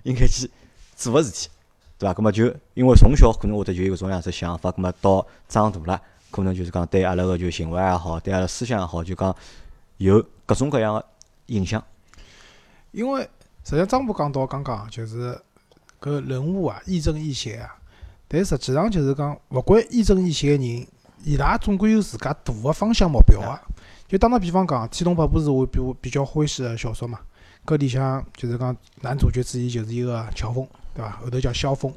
[0.04, 0.50] 应该去
[0.96, 1.48] 做个事体，
[1.98, 2.14] 对伐？
[2.14, 9.34] 葛么就因为从小可能会得就有搿种样子想法，葛么到长大了，可能就是讲对阿拉个就行为也好，对阿拉思想也好，就讲
[9.98, 11.04] 有各种各样个
[11.46, 11.82] 影响。
[12.92, 13.28] 因为
[13.66, 15.36] 实际上张波讲到刚刚就是
[16.00, 17.74] 搿人物啊亦正亦邪啊，
[18.28, 20.86] 但实际上就是讲，勿管亦正亦邪个人，
[21.24, 23.60] 伊拉总归有自家大个方向目标啊。
[24.06, 27.18] 就打个比方讲，《天龙八部》是我比我比较欢喜个小说嘛，
[27.64, 31.10] 搿里向就是讲男主角之一就是一个乔峰，对伐？
[31.20, 31.92] 后头叫萧峰，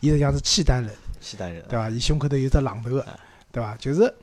[0.00, 0.94] 伊实际上是契丹人。
[1.22, 1.88] 契丹人对伐？
[1.88, 3.06] 伊胸口头有只榔头个，
[3.50, 3.74] 对伐？
[3.76, 4.14] 就是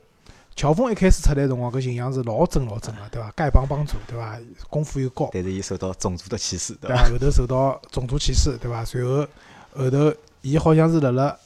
[0.54, 3.30] 乔峰一开始出来辰光，搿形象是老正老正个，对伐？
[3.32, 4.38] 丐帮帮主，对伐？
[4.68, 7.04] 功夫又高，但是伊受到种族的歧视，对对伐？
[7.04, 7.10] 伐？
[7.10, 8.84] 后头受到种族歧视，对伐？
[8.84, 9.26] 随后
[9.74, 11.36] 后头伊好像是辣辣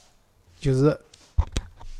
[0.59, 0.99] 就是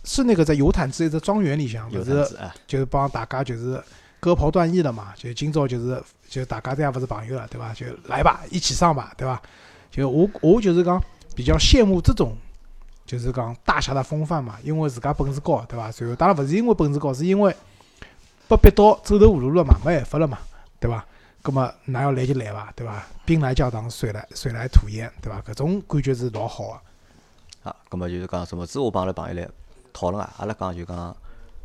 [0.04, 2.28] 是那个在游坦之一只庄园里向，就是
[2.68, 3.82] 就是帮大家就是
[4.20, 7.74] 割袍断义了嘛，就今朝就是就大家这样勿是朋友了，对伐？
[7.74, 9.42] 就来吧，一起上吧，对伐？
[9.90, 11.02] 就我我就是讲
[11.34, 12.36] 比较羡慕这种
[13.08, 15.90] 就是讲大侠的风范嘛，因为自家本事高，对伐？
[15.90, 17.56] 随后当然勿是因为本事高，是因为
[18.50, 20.38] 被逼到走投无路了嘛，没办法了嘛，
[20.80, 21.04] 对伐？
[21.42, 23.06] 葛末㑚要来就来伐，对伐？
[23.26, 25.42] 兵来将挡，水来水来土掩，对伐？
[25.42, 26.66] 搿种感觉是老好
[27.64, 27.70] 个。
[27.70, 28.78] 啊，葛末就是讲什么子？
[28.78, 29.50] 我帮阿拉朋友来
[29.94, 31.16] 讨论啊，阿拉讲就讲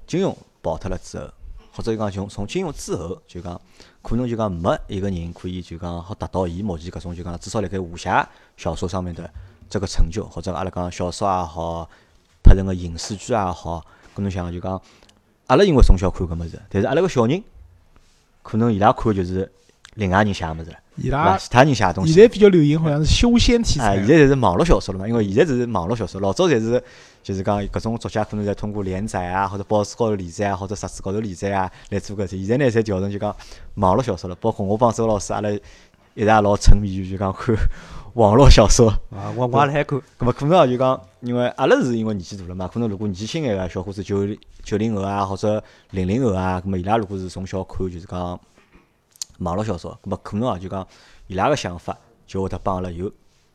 [0.07, 1.28] 金融跑脱了之后，
[1.72, 3.61] 或者讲从从金融之后，就讲
[4.00, 9.28] 可能就讲没一个人可以就讲好达到伊目前搿种就讲至少辣盖武侠小说上面的
[9.72, 11.88] 这个成就，或者阿拉讲小说也好，
[12.42, 13.82] 拍成个影视剧也好，
[14.14, 14.78] 搿侬想就讲
[15.46, 17.42] 阿拉因为从小看搿物事，但是阿拉个小人
[18.42, 19.50] 可能伊拉看就是
[19.94, 21.08] 另外人写个物事了，伊？
[21.08, 22.22] 拉其他人写个东西现。
[22.22, 26.85] 在比较流行好像是修仙题啊，材现，在侪是网络小说了嘛，因为现在是网络小说，老早侪是
[27.22, 32.37] 就是讲搿种作家可能在通过连载啊，或者报纸高头连载啊，或者杂志高头连载啊来做搿些。
[32.44, 33.35] 现在呢，侪调成就讲
[33.76, 34.37] 网络小说了。
[34.37, 35.48] 包括我帮周老师，阿拉
[36.14, 37.55] 一直也老沉迷于就讲看
[38.14, 38.88] 网络小说。
[39.11, 44.27] 啊，我我也辣海看，咁么可能啊就讲，因为阿拉是因为年纪大了嘛，可能如果年纪轻眼个小伙子九
[44.62, 48.38] 九零后啊，或者零零后啊，咁么伊拉如果是从小看就是讲
[49.38, 50.87] 网络小说，咁么可能啊就讲
[51.27, 51.96] 伊拉个想法
[52.27, 53.11] 就会得帮阿拉有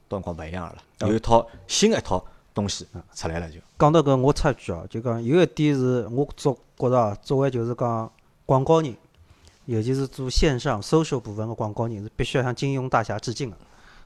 [0.10, 3.60] 辰光勿一样个了，有一套新的一套东西出来了就。
[3.78, 8.12] 讲到搿，我插一句哦，就讲有一点是我作觉着啊，作为就是讲
[8.46, 8.96] 广告人，
[9.68, 13.58] 尤其是做线上 social 部分的广告人，是必须要向金庸大侠致敬的。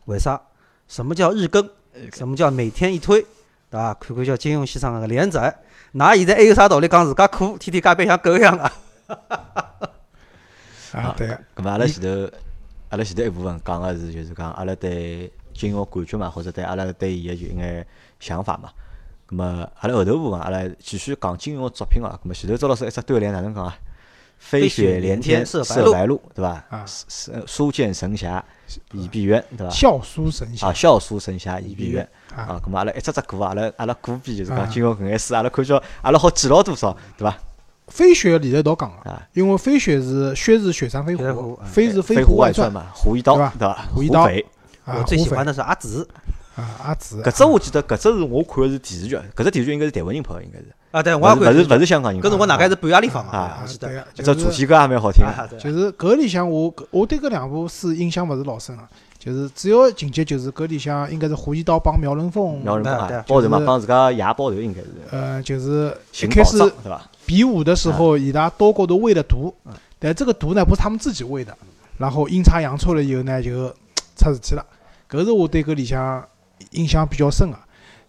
[0.05, 0.41] 为啥？
[0.87, 1.69] 什么叫日更？
[2.13, 3.21] 什么叫每天一推？
[3.69, 3.93] 对伐？
[3.93, 5.55] 看看叫金庸先生个连载，
[5.93, 8.71] 㑚现在还有啥道理讲自家苦，天天加班像狗一样啊？
[10.93, 12.29] 啊，对，咁么阿拉前头，
[12.89, 17.85] 阿拉前头一部分讲个是就是讲阿拉对金庸感觉嘛，或者对阿拉对伊个就一眼
[18.19, 18.69] 想法嘛。
[19.29, 22.19] 咁么阿拉后头部分阿拉继续讲金庸个作品啊。
[22.23, 23.77] 咁么前头周老师一只对联哪能讲啊？
[24.41, 26.65] 飞雪连天射白鹿，对伐？
[26.69, 28.43] 啊书书剑神侠
[28.91, 29.69] 倚碧鸳，对伐？
[29.69, 32.01] 笑书神啊，侠笑书神侠倚碧鸳
[32.35, 32.61] 啊啊。
[32.61, 37.37] 咁么阿拉一只只过，阿拉阿拉过遍就是啊讲金庸搿眼书，阿拉看叫阿拉好记牢多少，对伐？
[37.87, 43.85] 飞雪连在一道讲个啊，因为飞雪是雪是雪山飞狐，飞是飞狐传嘛，胡一刀，对吧对伐？
[43.93, 44.27] 胡一刀
[44.85, 46.07] 我最喜欢的是阿紫
[46.55, 51.77] 啊阿紫，搿只我记得，搿只是我看的是电视剧，搿只电视剧应该是台湾人拍的，应该是，啊，对，我也勿是勿是看。
[51.77, 52.27] 勿是香港人拍的。
[52.27, 53.87] 搿辰光大概是半夜里放啊啊，我记得。
[53.87, 55.25] 对个，只主题歌也蛮好听
[55.57, 66.57] 就是搿里向我我对搿两部书印象勿是老深啊，就是主要情节就是搿里向应该是胡一刀帮苗人凤，苗人凤对对，啊包头嘛，帮自家爷报仇应该是呃，就是一开始？
[67.25, 69.53] 比武的时候，伊拉刀高头喂了毒，
[69.97, 71.55] 但这个毒呢不是他们自己喂的，
[71.97, 73.69] 然后阴差阳错了以后呢就
[74.17, 74.65] 出事体了，
[75.09, 76.21] 搿是我对搿里向
[76.71, 77.57] 印象比较深个。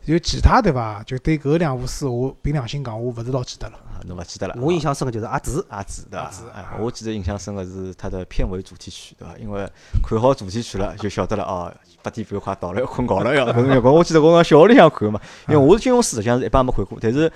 [0.04, 1.02] 就其他对伐？
[1.04, 3.76] 就对搿两部书，我凭良心讲，我勿是老记得了。
[3.76, 4.54] 啊，侬勿记得了？
[4.60, 6.44] 我印象深个就是阿紫，阿紫对伐阿紫？
[6.52, 9.34] 哎啊，我记得印象深个是它的片尾主题曲对伐？
[9.38, 9.68] 因为
[10.02, 13.46] 看好主题曲了，就晓得了哦，八点半快到了，要困觉了要。
[13.52, 17.30] 搿辰光我记得我讲小学里向看嘛，因为我是金庸书实际上是一般没看过，但是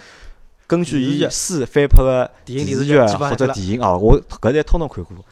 [0.67, 5.25] 根据伊电书翻拍个电影电视剧或者电影哦，我搿侪统统看过。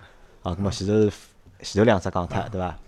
[0.44, 1.10] 啊，咁么前头是
[1.62, 2.78] 前头两只讲脱对伐？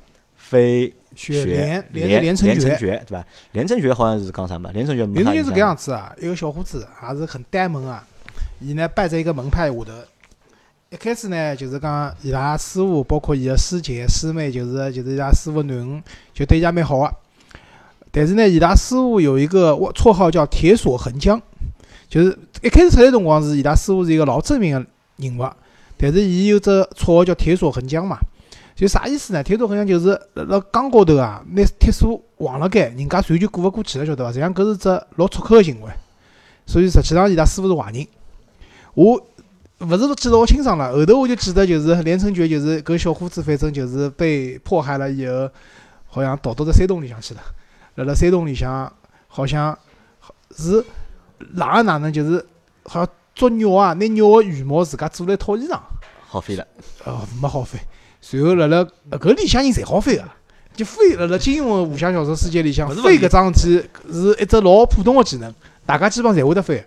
[0.49, 3.27] 飞雪连连连连城诀，对伐？
[3.53, 4.71] 连城诀好像是讲啥嘛？
[4.73, 8.07] 连城诀连城诀是搿样子啊，一个小伙子也是很呆萌啊，
[8.61, 9.93] 伊呢拜在一个门派下头。
[10.91, 17.13] 一开始呢，就是讲伊拉师傅，包括伊个师姐、师妹，就是就是伊拉师傅囡恩，就对伊拉蛮好个。
[18.13, 21.43] 但是呢，伊拉师傅有一个绰号叫铁锁横江，
[22.09, 25.51] 就是一开始出来辰光是伊拉师傅是一个老正面个人物，
[25.97, 28.19] 但是伊有只绰号叫铁锁横江嘛。
[28.77, 29.43] 就啥意思呢？
[29.43, 34.31] 铁锁横江就是辣辣江高头啊，拿铁索横辣盖，人家船就过勿过去了，晓得伐？
[34.31, 35.91] 实际上搿是只老粗口个行为，
[36.67, 38.07] 所以实际上伊拉师傅是坏人。
[38.93, 39.15] 我
[39.79, 45.51] 勿是记得老清爽了，后头我就记得就是连城诀，就是搿小伙子，反正就是被迫害了以后，
[46.07, 47.41] 好像逃到只山洞里向去了。
[47.95, 48.93] 辣辣山洞里向，
[49.27, 49.77] 好像
[50.55, 50.85] 是
[51.55, 52.45] 哪能哪能，就是
[52.85, 55.81] 好像捉鸟啊，拿鸟个羽毛自家做了一套衣裳。
[56.27, 56.67] 好飞了。
[57.07, 57.79] 哦，没好飞。
[58.21, 60.25] 随后辣辣呃搿里向人侪好翻个，
[60.75, 66.85] 就飞辣辣金庸个武侠小说世界里向，勿是飞搿桩事体是一只老普通个技能，大家基本上侪会得飞。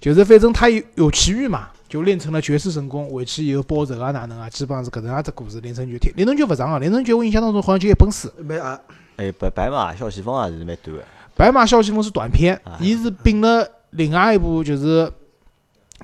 [0.00, 5.60] 就是反正他有有奇遇嘛，就练成了绝世神功，回去以后报仇啊哪能啊，基本上是搿能样只故事。
[5.60, 8.28] 连城诀，连城诀勿长个，连城诀我印象当中好像就一本书。
[8.38, 8.80] 没啊，
[9.16, 11.04] 哎，白白马小西风也是蛮短个。
[11.36, 15.08] 白马啸西风是短篇啊，伊是并了另外一部，就是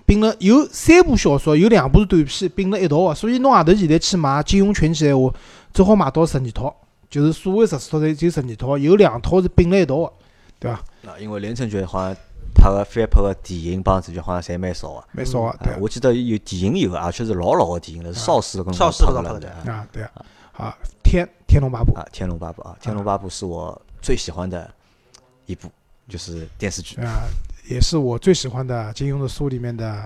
[0.09, 5.31] 并了有三部小说，有两部是短篇并了一道个，所以侬外头现在去买金庸全集闲话，
[5.75, 6.75] 最好买到十二套，
[7.11, 10.13] 就是所谓十四套，侪就十二套，有两套是并了一道个，
[10.59, 10.79] 对伐？
[11.07, 12.17] 啊，因为连城诀好像
[12.55, 15.05] 拍个翻拍个电影帮主角好像侪蛮少个。
[15.13, 20.11] 蛮少个，对啊，我记得有电影有，而且是老老个电影了，是邵氏跟邵氏拍个了搿种拍的对啊，对啊。
[20.53, 24.69] 好，天天龙八部，啊，《天龙八部》啊，《天龙八部》是我最喜欢的
[25.45, 25.71] 一部
[26.09, 27.29] 就是电视剧啊，
[27.69, 30.03] 也是我最喜欢的金庸的书里面的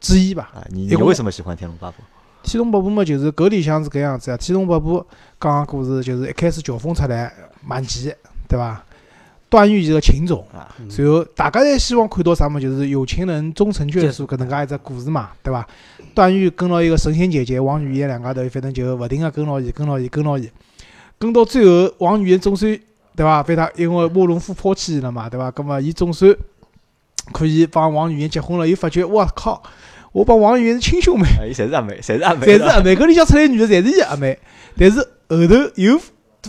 [0.00, 0.50] 之一吧。
[0.54, 0.64] 啊。
[0.68, 1.96] 你你为为什么喜欢《天龙八部》？
[2.42, 4.36] 天龙八部嘛，就是搿里向是搿样子啊。
[4.36, 5.04] 天龙八部
[5.40, 7.32] 讲个故事，就是一开始乔峰出来
[7.66, 8.12] 满级，
[8.48, 8.82] 对伐？
[9.48, 12.60] 段誉是个情种，啊，嗯随后大家侪希望看到啥么？
[12.60, 15.66] 就是有情人终成眷属搿能介一只故事嘛，对伐？
[16.14, 20.48] 段誉跟牢一个神仙姐姐王语嫣两家头，反正就勿停个跟牢伊，跟牢伊，跟牢伊，
[21.18, 22.78] 跟到最后，王语嫣总算
[23.16, 23.42] 对伐？
[23.42, 25.50] 被他因为慕容复抛弃伊了嘛，对伐？
[25.50, 26.32] 葛么伊总算
[27.32, 29.62] 可以帮王语嫣结婚了，又发觉我靠，
[30.12, 31.26] 我帮王语嫣是亲兄妹。
[31.38, 34.38] 啊伊侪是阿妹，侪是阿妹，侪是阿妹，搿里向出来女的侪是伊阿妹，
[34.76, 36.00] 但是后头有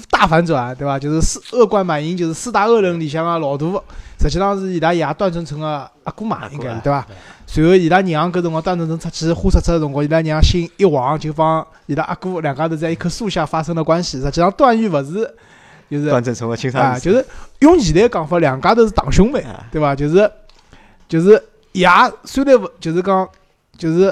[0.09, 0.97] 大反转，对伐？
[0.97, 3.65] 就是四恶贯满盈，就是四大恶人里向个老大，
[4.19, 5.67] 实际上是伊拉爷段正淳个
[6.03, 7.05] 阿哥嘛应该对伐？
[7.45, 14.21] 随后伊拉娘搿辰光段正淳出去花出出个辰光，伊拉娘心一横，就帮伊拉阿哥两家头在一棵树下发生了关系。
[14.21, 15.29] 实际上段誉勿是，
[15.89, 17.25] 就是段正淳个亲生啊，儿子就是
[17.59, 19.41] 用现在讲法，两家头是堂兄妹。
[19.41, 19.93] 啊对伐？
[19.93, 20.31] 就是
[21.11, 21.31] 就是
[21.73, 21.85] 爷
[22.23, 23.27] 虽然勿就是讲
[23.77, 24.03] 就是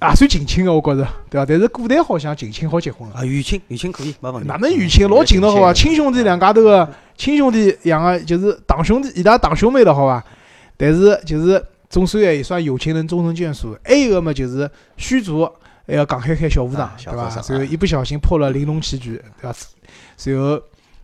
[0.00, 1.44] 也算近亲个，我觉着对伐？
[1.44, 4.48] 但是古代好像近亲好结婚个，啊，远亲远亲可以，没问题。
[4.48, 5.70] 哪能远亲老近了好伐？
[5.74, 10.24] 亲兄弟两家头个亲兄弟两个就是堂兄弟，伊拉堂兄妹了好伐？
[10.78, 13.76] 但是就是总算也算有情人终成眷属。
[13.84, 15.46] 还有个嘛就是虚竹。
[15.86, 17.24] 还要讲海海小和尚啊，对伐？
[17.24, 19.56] 和尚随后一不小心破了玲珑棋局，对伐？
[20.16, 20.60] 随后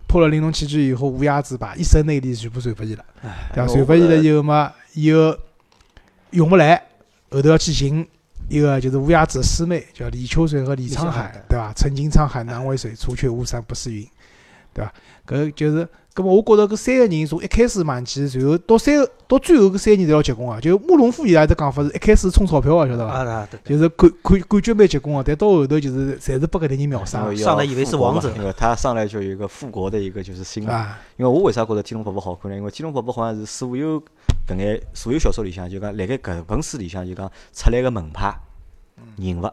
[0.08, 3.04] 破了玲珑棋局以后，乌鸦子把一身内力全部传拨伊了。
[3.22, 3.72] 哎对伐？
[3.72, 5.36] 传拨伊了以后嘛，以后
[6.30, 6.82] 用勿来，
[7.30, 8.06] 后头要去寻
[8.48, 11.72] 一个就是乌鸦子的师妹，叫李秋水和李沧海李沧海，对伐？
[11.74, 14.06] 曾经沧海难为水，除却巫山不是云，
[14.74, 14.92] 对伐？
[15.26, 20.60] 搿就是，葛末我觉着搿三个人从一开始忘记，然后到三个到最后搿三个人侪要结棍啊！
[20.60, 23.14] 就慕容复伊拉只讲法是一开始充钞票个，晓得伐？
[23.14, 30.74] 啊啊，对对，就是感感感觉蛮结棍个，但到后头就是侪是被搿点人秒杀 上来以为是王者因为他上来就有一个复国的一个就是心嘛。
[30.74, 30.98] 啊！
[31.16, 32.56] 因为我为啥觉着《天龙八部》好看呢？
[32.58, 33.98] 因为《天龙八部》好像是所有
[34.46, 38.38] 搿眼所有小说里向，就讲辣盖搿本书里向就讲出来个门派
[39.16, 39.48] 人物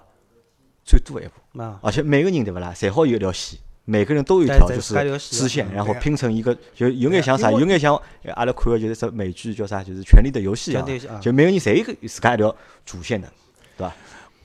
[0.83, 5.99] 最多一部，啊，而且每个人对勿啦，侪好有一条线，每个人都有一条就是支线，嗯然后对啊。
[5.99, 13.27] 拼成一个，就有眼像啥，有眼像呃阿拉看个就是只美剧叫啥，就是《权力的游戏》啊，就每个人侪有一个自家一条主线的，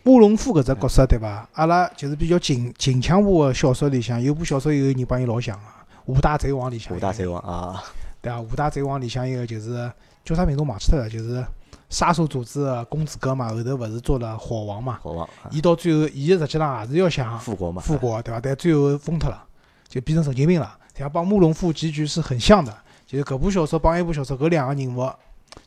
[0.02, 1.46] 慕容复搿只角色对伐？
[1.52, 5.62] 阿拉就是比较近近腔部个小说里向，有部小说有个人帮伊老像个
[6.06, 6.96] 《五大贼王》里向。
[6.96, 7.82] 五大贼王啊，
[8.22, 9.90] 对啊，《五大贼王》里向一个就是
[10.24, 11.44] 叫啥名字我忘记脱了，就是
[11.90, 14.98] 杀手组织的公子哥嘛，后头勿是做了火王嘛？
[15.02, 18.40] 火王啊伊到最后，伊实际上也是要想复国嘛，复国，对伐？
[18.40, 19.44] 但最后疯脱了，
[19.88, 20.78] 就变成神经病了。
[20.92, 22.72] 这样帮慕容复结局是很像的，
[23.06, 25.12] 就是搿部小说帮一部小说搿两个人物，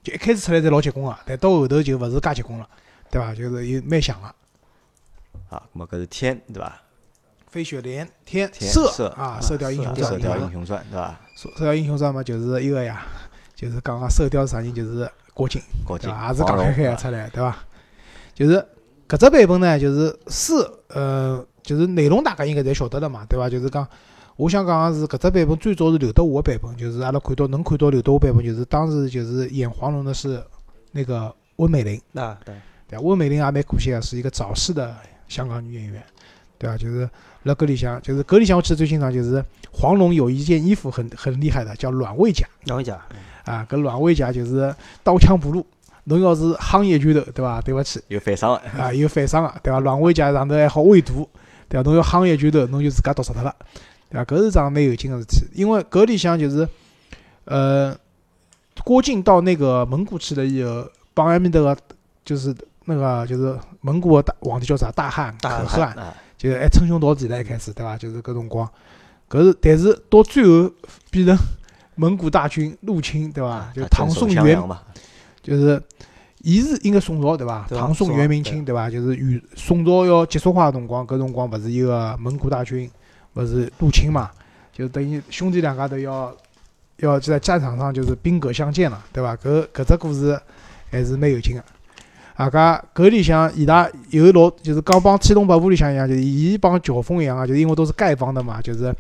[0.04, 2.68] 就一开始出来侪老结棍个，但到后头就勿是介结棍了，
[3.12, 3.36] 对伐？
[3.36, 4.28] 就是有蛮像个。
[5.50, 6.82] 啊，咁么搿是天对伐？
[7.50, 11.20] 飞雪连天天射射啊，啊射雕英雄传射雕英雄传对伐？
[11.36, 13.06] 射射雕英雄传嘛，就是一个呀，
[13.58, 15.60] 就是刚刚射雕是啥人，就是郭靖。
[15.84, 16.12] 郭靖？
[16.12, 17.58] 也是黄蓉讲开开啊出来，对伐？
[18.36, 18.64] 就是
[19.10, 20.54] 搿只版本呢，就是书
[20.90, 23.50] 呃，就是内容大家应该侪晓得了嘛，对伐？
[23.50, 23.88] 就是讲，
[24.36, 30.40] 我想讲个是搿只版本最早是刘德华个版本，就是阿拉看到能看到刘德华版本，就是当时就是演黄蓉的是
[30.92, 32.54] 那个温美玲，啊对，
[32.88, 33.04] 对伐？
[33.04, 34.96] 温美玲也蛮可惜个，是一个早逝的
[35.28, 36.04] 香港女演员，
[36.60, 36.78] 对伐？
[36.78, 37.10] 就是
[37.42, 42.46] 辣搿里向，就是搿里向我记得最清爽就是黄蓉有一件衣服很很厉害的，叫软猬甲。
[42.66, 43.00] 让我讲，
[43.48, 45.66] 啊，搿软猬甲就是刀枪不入。
[46.10, 47.60] 侬要是夯一拳头，对伐？
[47.60, 49.80] 对勿起，有反伤个，啊，有反伤个，对伐？
[49.82, 51.30] 软猬甲上头还好喂毒，
[51.68, 51.84] 对伐？
[51.84, 53.54] 侬要夯一拳头，侬就自家毒死脱了，
[54.10, 54.24] 对伐？
[54.24, 56.66] 搿是桩蛮有劲个事体，因为搿里向就是，
[57.44, 57.94] 呃，
[58.86, 61.78] 郭靖到那个蒙古去了以后，帮埃面搭个
[62.24, 62.56] 就是
[62.86, 67.98] 那个就是蒙古个大皇帝叫啥大汉大可汗，啊，就是还称兄道弟了，一开始对伐？
[67.98, 68.66] 就是搿辰光，
[69.30, 70.72] 搿是但是到最后
[71.12, 71.38] 变成
[71.98, 73.74] 蒙古大军入侵，对伐啊？
[73.76, 74.82] 就唐宋元嘛，
[75.44, 75.82] 就是，
[76.44, 77.66] 伊是应该宋朝对伐？
[77.68, 78.90] 对啊唐宋宋元明清对伐？
[78.90, 82.90] 就是与宋朝要结束化个辰光，搿辰光勿是一个蒙古大军
[83.34, 84.32] 勿是入侵嘛？
[84.72, 86.32] 就等于兄弟两家头要
[86.98, 89.36] 要就在战场上就是兵戈相见了，对伐？
[89.36, 90.40] 搿搿只故事
[90.92, 91.64] 还是蛮有劲个。
[92.36, 98.96] 啊，搿搿里向伊拉有老就是刚帮《天龙八部》里向一样，就是伊帮乔峰一样啊，就是因为都是丐帮的嘛，就是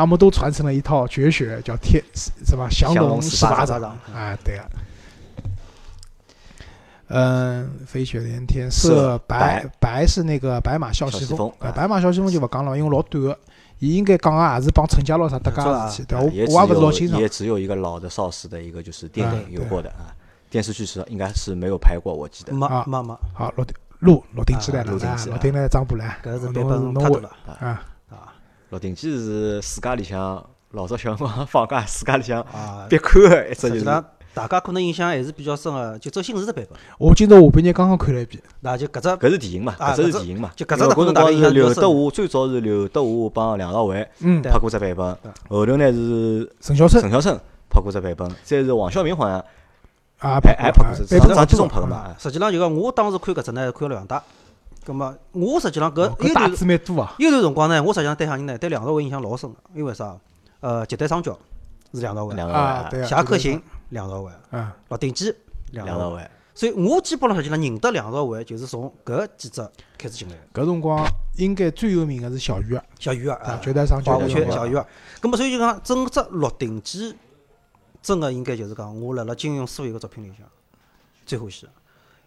[0.00, 3.82] 他们都传承了一套绝学，叫天什么降龙十十八掌。
[4.14, 4.64] 啊，对啊。
[7.08, 9.62] 嗯，飞雪连天射射白。
[9.62, 11.28] 白白是那个白马啸西风。
[11.28, 13.38] 西风，呃啊白马啸西风就勿讲了，因为老短个。
[13.78, 16.24] 伊应该讲个也是帮陈家洛啥搭嘎个事体，对伐？
[16.24, 17.26] 我我也勿是老有清爽也。
[17.26, 20.12] 只有一个老的邵氏的一个就是电啊影有过的啊，
[20.50, 22.52] 电视剧是应该是没有拍过，我记得。
[22.52, 23.64] 没啊没没，好，陆
[24.00, 27.82] 陆陆定起来了，啊陆定基陆定来张波来，搿是版侬侬本太多了啊，啊，
[28.70, 33.74] 《鹿鼎记》是世界里向老早小辰光放假自家里向啊，必看个一只就是。
[33.74, 40.52] 实际上大家可能印象还是比较深个，就周星驰的版本，我今朝下半日刚刚看了一遍，那就搿只搿是电影嘛，搿只是电影嘛。
[40.54, 44.08] 就搿只可能因为搿辰大家印象比较光是刘德华，最早是刘德华帮梁朝伟
[44.44, 47.36] 拍过只版本，后头呢是陈小春陈小春
[47.68, 49.44] 拍过只版本，再是王晓明好像
[50.20, 52.14] 啊，拍还拍过只，版本蛮张张纪中拍个嘛。
[52.16, 54.22] 实际上就讲我当时看搿只呢，看了两大。
[54.84, 58.56] 葛么我实际上搿哦搿打有段字蛮多啊，有段辰光呢，我实际上对啥人呢？
[58.58, 60.18] 对梁朝伟印象老深个，因为啥？
[60.60, 61.34] 呃，绝代双骄
[61.94, 65.34] 是梁朝伟，梁朝伟，啊对啊，侠客行梁朝伟，啊，鹿鼎记
[65.72, 66.30] 梁朝伟。
[66.52, 69.62] 所以我基本上实际上认得梁朝伟，就是从搿几只
[69.96, 70.62] 开始进来的。
[70.62, 74.86] 搿辰光应该最有名个是小鱼儿，小鱼儿啊，啊，绝代双骄花小鱼儿。
[75.20, 77.12] 葛么所以就讲整只《鹿鼎记》，
[78.02, 80.46] 真个应该就是讲我辣辣金庸所有个作品里向
[81.24, 81.72] 最欢喜的。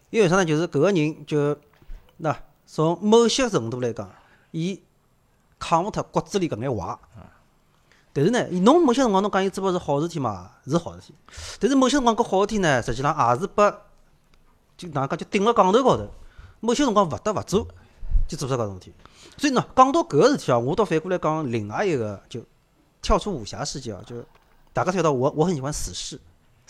[0.09, 0.45] 因为啥呢？
[0.45, 1.55] 就是搿个人就
[2.17, 4.09] 那从某些程度来讲，
[4.51, 4.81] 伊
[5.59, 6.97] 抗勿脱骨子里搿眼坏。
[8.15, 11.15] 但是呢，侬某些辰光侬讲伊只不过是好事体嘛，是好事体。
[11.59, 13.69] 但是某些辰光搿好事体呢，实际上也是拨
[14.77, 16.07] 就哪能讲就顶辣杠头高头。
[16.59, 17.67] 某些辰光勿得勿做，
[18.27, 18.93] 就做出搿种事体。
[19.37, 22.39] 所以呢，讲到搿个事体啊，我倒反过来讲另外一个，就
[23.01, 24.23] 跳出武侠世界啊，就
[24.71, 26.19] 大家晓得我我很喜欢死侍。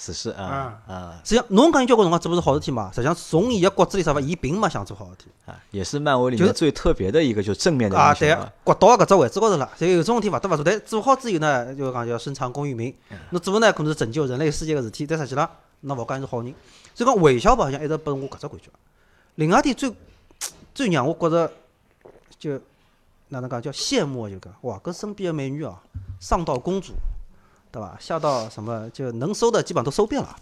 [0.04, 2.92] 死侍啊啊实际上，侬讲伊交关辰光这不是好事体嘛？
[2.94, 8.13] 实际上从伊个骨子里啥法，伊并没想做好事体啊，也是漫威里就是面最特别的一个就正面的啊。
[8.13, 10.63] 对骨到搿只位置高头了，所以有种事体勿得勿做。
[10.66, 12.94] 但做好之后呢，就讲叫深藏功与名。
[13.30, 16.54] 侬做呢，可能是拯救人类世界个事体，但实际浪侬勿讲伊是好人。
[16.94, 18.66] 所以讲韦小宝好像一直拨我搿只感觉。
[19.36, 19.89] 另外一点最
[20.76, 21.50] 最让我觉着
[22.38, 22.60] 就
[23.30, 25.82] 哪能讲叫羡慕，就讲哇，搿身边的美女啊，
[26.20, 26.92] 上到公主，
[27.74, 27.98] 对伐？
[28.00, 30.36] 下到什么就能收的基本上都收遍了。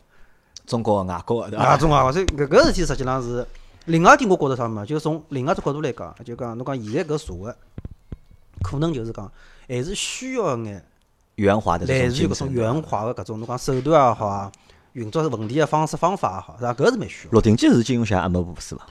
[0.67, 1.78] 中国的外国的对啊，伐？
[1.78, 3.48] 中啊，所以搿搿事体实际上是
[3.86, 7.56] 另外一点，我觉着啥嘛，就是从另外一只角度来讲，就讲侬讲现在搿社会，
[8.62, 9.32] 可能就是讲
[9.67, 10.86] 还是需要一眼
[11.36, 12.10] 圆滑的这类。
[12.10, 14.52] 似于搿种圆滑的搿种侬讲手段也好啊，
[14.91, 16.74] 运作问题个方式方法也好，是吧？
[16.74, 17.32] 搿是蛮需要。
[17.32, 18.86] 鹿鼎记是金庸写阿没部是伐？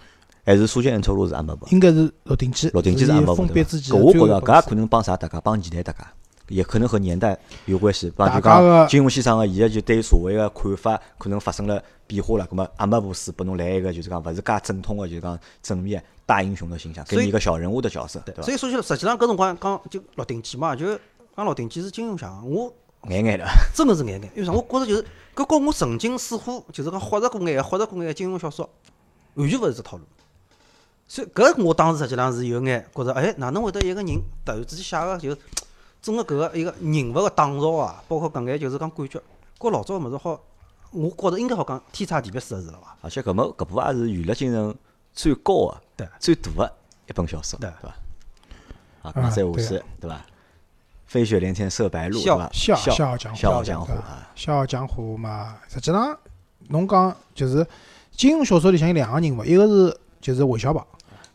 [0.46, 1.66] 还是书剑恩仇录是阿没部？
[1.68, 3.54] 应该是《鹿鼎记》，鹿鼎记是阿没部封对伐？
[3.54, 6.12] 笔之前搿我觉着搿也可能帮啥大家帮年代大家，
[6.50, 8.12] 也可能和年代有关系。
[8.14, 12.46] 帮就大家个讲金庸先生个伊个就对社会个看法可能发生了变化了。
[12.46, 18.52] 葛末阿没部书拨侬来一个就是讲勿是介正统个，就是讲正面大英雄的形象，给你一个小人物的角色，对伐所？
[18.52, 20.98] 以说起来，实际上搿辰光讲就《鹿鼎记》嘛，就讲
[21.44, 22.72] 《鹿鼎记》是金庸写个，我
[23.08, 24.52] 眼眼的，真个是眼眼，因为啥？
[24.52, 28.68] 我觉着就是搿跟我曾经似乎就是讲豁着过眼、豁着过眼金庸小说，
[29.34, 30.02] 完全勿是只套路。
[31.08, 35.36] 所以搿我当时实际上是有眼觉着，哎，哪能会得一个人突然之间写个就
[36.02, 39.20] 整个搿个一个人物个打造啊，包括搿眼就是讲感觉，
[39.58, 40.40] 跟老早个物事好，
[40.90, 42.96] 我觉着应该好讲天差地别似个事了伐？
[43.02, 44.74] 而且搿么搿部也是娱乐精神
[45.12, 46.72] 最高个、对最大个
[47.08, 47.88] 一本小说，对伐？
[49.02, 50.20] 啊，啊再下对去对伐？
[51.06, 52.48] 飞雪连天射白鹿，对笑伐？
[52.52, 56.16] 笑笑笑傲江湖笑傲江湖啊，笑傲江湖嘛，实际上
[56.68, 57.66] 侬讲就是
[58.12, 60.86] 金庸小说里向有两个人物，一个是就是韦小宝，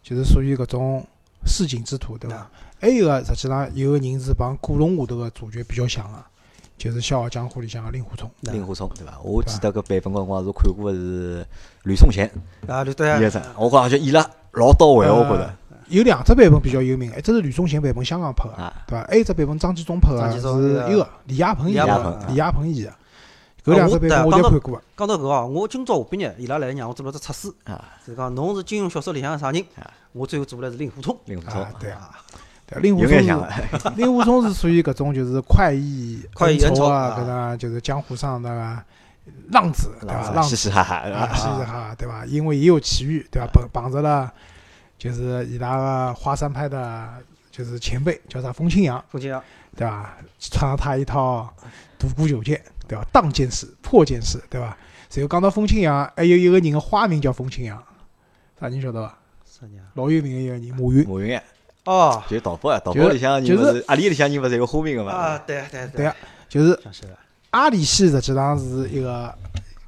[0.01, 1.05] 就是属于搿种
[1.45, 2.49] 市井之徒，对伐？
[2.85, 6.23] 还有个实际上有个人是帮古龙下头个主角比较像个，
[6.77, 8.29] 就是《笑傲江湖》里向个令狐冲。
[8.41, 9.19] 令狐冲对伐？
[9.23, 11.43] 我记得搿版本辰光是看过个是
[11.81, 12.29] 吕颂贤
[12.67, 13.19] 啊，对对啊
[13.57, 19.07] 我觉着演了老到位，我觉着呃有两只版本比较有名，一只是吕颂贤版本，香港拍个，啊，对伐？
[19.07, 22.93] 还有一只版本张纪中拍张纪个中是一个李亚鹏演李亚的，李亚鹏演个。
[23.65, 24.81] 搿两只版本我侪看过个。
[24.95, 29.89] 讲到搿哦，我今朝下半日伊拉来让我做了只测试，啊，就是讲侬是金庸小说里向个啥人啊？
[30.11, 31.17] 我最后做了是令狐冲。
[31.25, 32.11] 令狐冲啊，对啊，
[32.67, 38.83] 对，令狐冲是令狐冲是属于搿种就是快意 快意恩仇啊，啊搿种就是江湖上那个
[39.51, 40.31] 浪子，对伐？
[40.31, 41.35] 浪子嘻嘻哈哈，对啊，伐？
[41.35, 42.25] 嘻嘻哈哈，对伐？
[42.25, 43.47] 因为也有奇遇，对伐？
[43.53, 44.31] 绑绑着了，
[44.97, 47.09] 就是伊拉个华山派的，
[47.51, 49.41] 就是前辈叫啥风清扬，风清扬，
[49.75, 50.17] 对伐？
[50.39, 51.51] 穿了他一套
[51.97, 53.03] 独孤九剑，对伐？
[53.11, 54.75] 荡剑式、破剑式，对伐？
[55.13, 57.81] 然后讲到风清扬，还有一个人的花名叫风清扬，
[58.59, 59.17] 啥人晓得伐？
[59.45, 59.85] 啥人啊？
[59.93, 61.07] 老有名的一个人，马云。
[61.07, 61.41] 马云呀，
[61.85, 65.41] 哦，就是淘宝呀，淘就是宝里向人就是勿是阿里里向人勿是有花名个啊，嘛？
[65.45, 66.15] 对对对啊，
[66.49, 66.77] 就是
[67.51, 69.33] 阿里系实际上是一个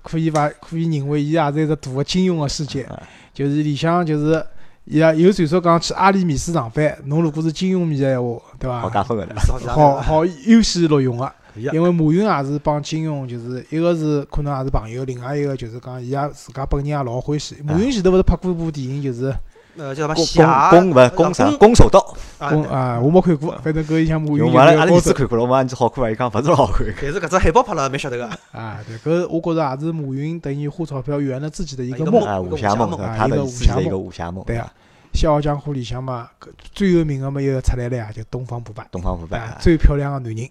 [0.01, 3.01] 可以把可以认为伊也是一个大的金融个世界啊，
[3.34, 4.45] 就是里向就是
[4.86, 8.93] 伊拉有传说讲去阿里面试上班，侬如果是金融面的闲话，对好伐？
[8.93, 11.30] 加分个的，好好好优先录用个，
[11.74, 17.57] 因为马云也是帮金融，就是一个是可能也是朋友，另外一个就是讲伊也自家本人也老欢喜。
[17.65, 19.36] 马云前头勿是拍过一部电影，就是
[19.78, 21.51] 呃叫什么攻侠攻攻勿是攻啥？
[21.51, 22.15] 攻守道。
[22.39, 26.11] 啊我没看过，反正搿里向马云有因为阿拉儿子看过了，我讲你好看伐？
[26.11, 26.88] 伊讲勿是老好看。
[27.01, 32.21] 但是搿只海报拍了蛮晓得个，啊，对，搿我觉着也是马云等于花钞票圆了自己的一一个个梦。
[32.23, 34.43] 啊，武侠梦，啊一个自己的一个武侠梦。
[34.45, 34.71] 对啊，
[35.19, 40.49] 《笑傲江湖》里向嘛，搿最有名个嘛一个出来了呀，就东方不败，东方不败最漂亮个男人，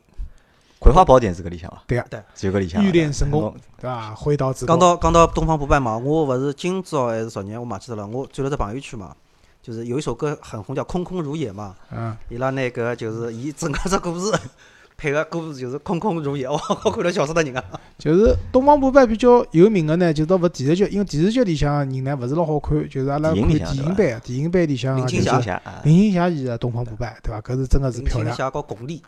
[0.79, 1.83] 葵花宝典是搿里向伐？
[1.87, 2.85] 对啊对，就搿里向。
[2.85, 4.15] 欲练神功功，对伐？
[4.15, 4.79] 挥刀自讲。
[4.79, 9.15] 到讲到东方不败嘛，我勿是今朝还是昨日我忘记脱了，我转了只朋友圈嘛，
[9.63, 14.33] 就是有一首歌很红叫《空空如也》嘛，嗯，伊拉那个就是伊整个只故事
[14.99, 17.65] 配个故事就是空空如也，我我看了笑死脱人啊！
[17.99, 25.39] 就是东方不败比较有名个呢，就倒勿电视剧，因为电视剧里向人呢勿是老好看，就是阿拉看电影版，电影版里向林青霞
[25.85, 27.41] 林青霞演的东方不败，对伐？
[27.43, 29.03] 搿是真个是林漂亮，林青霞和巩俐，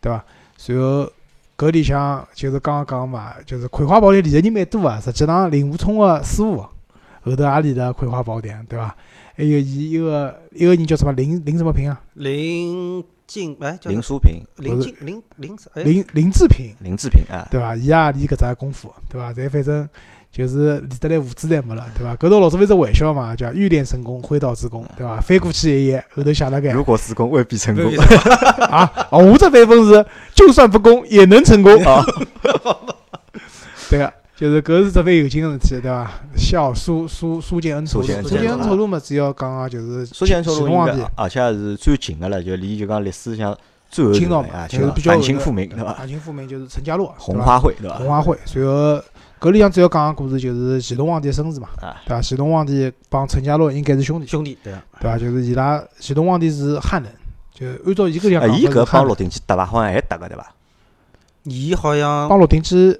[0.00, 0.24] 对伐？
[0.66, 1.10] 然后
[1.56, 6.56] 搿里向就是刚刚讲嘛，就是《葵花宝典》里头人蛮多啊，实际上令狐冲个师傅
[7.22, 8.94] 后头也练了《葵花宝典》，对伐？
[9.36, 12.00] 还有伊一个一个人叫什么林林什么平啊？
[12.14, 17.76] 林静哎叫林淑萍、林静林林啥林林志平，林志平啊，对伐？
[17.76, 19.32] 伊也练搿只功夫，对伐？
[19.32, 19.88] 侪反正
[20.30, 22.14] 就是练得来胡子侪没了，对伐？
[22.16, 25.18] 搿头老早勿是玩笑嘛，叫欲练神功，挥刀自宫，对伐？
[25.20, 27.92] 翻过去一页，后头写了个如果自宫未必成功
[28.70, 30.04] 啊， 哦，我这版本是
[30.34, 32.04] 就算不攻也能成功啊。
[33.90, 36.10] 对个，就是搿是只番有劲个事体，对伐？
[36.36, 43.56] 笑苏苏苏建恩丑路，苏建恩丑路嘛，主要讲啊就是苏建启超路应该而且是最近个了，就离就讲历史上
[43.90, 45.94] 最后一清朝嘛啊，，就是比较反清复明对伐？
[45.94, 48.06] 反清复明就是陈家洛，红花会对伐红？
[48.06, 49.02] 花会，随后
[49.40, 52.20] 搿里向主要讲个故事就是乾隆皇帝生日嘛，啊，对伐？
[52.20, 54.72] 乾隆皇帝帮陈家洛应该是兄弟，兄弟对。
[54.72, 55.16] 啊，对伐？
[55.16, 57.12] 就是伊拉乾隆皇帝是汉人，
[57.54, 59.02] 就按照伊搿里向啊，讲伊搿法是汉人。
[59.02, 59.64] 帮鹿鼎记搭伐？
[59.64, 60.44] 好像还搭个对伐？
[61.44, 62.98] 伊好像帮鹿鼎记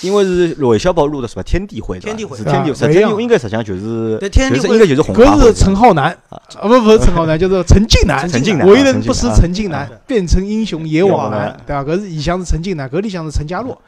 [0.00, 2.36] 因为是韦小宝录的什么天地会，天地会。
[2.36, 2.72] 是天地，
[3.04, 4.62] 会应该实际上就是，对天地会。
[4.62, 6.40] 就是应该就是红花是陈浩南，啊。
[6.58, 11.84] 啊不不是陈浩南，就是陈近南，陈近南为人不识陈近南啊，变成英雄也也往南，往南对伐？
[11.84, 13.80] 搿是里向是陈近南，搿里向是陈家洛，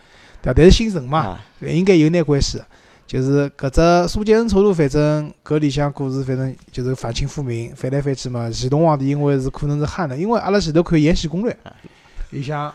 [0.42, 0.54] 对伐？
[0.54, 2.60] 但是姓陈嘛，啊，应该有眼关系。
[3.04, 8.48] 就是搿只苏建恩丑路，反正搿里向故事，反正就是反清复明，翻来翻去嘛。
[8.50, 11.52] 乾隆皇帝因为是可能是汉的，因为阿拉前头看《延禧攻略》，
[12.30, 12.72] 里向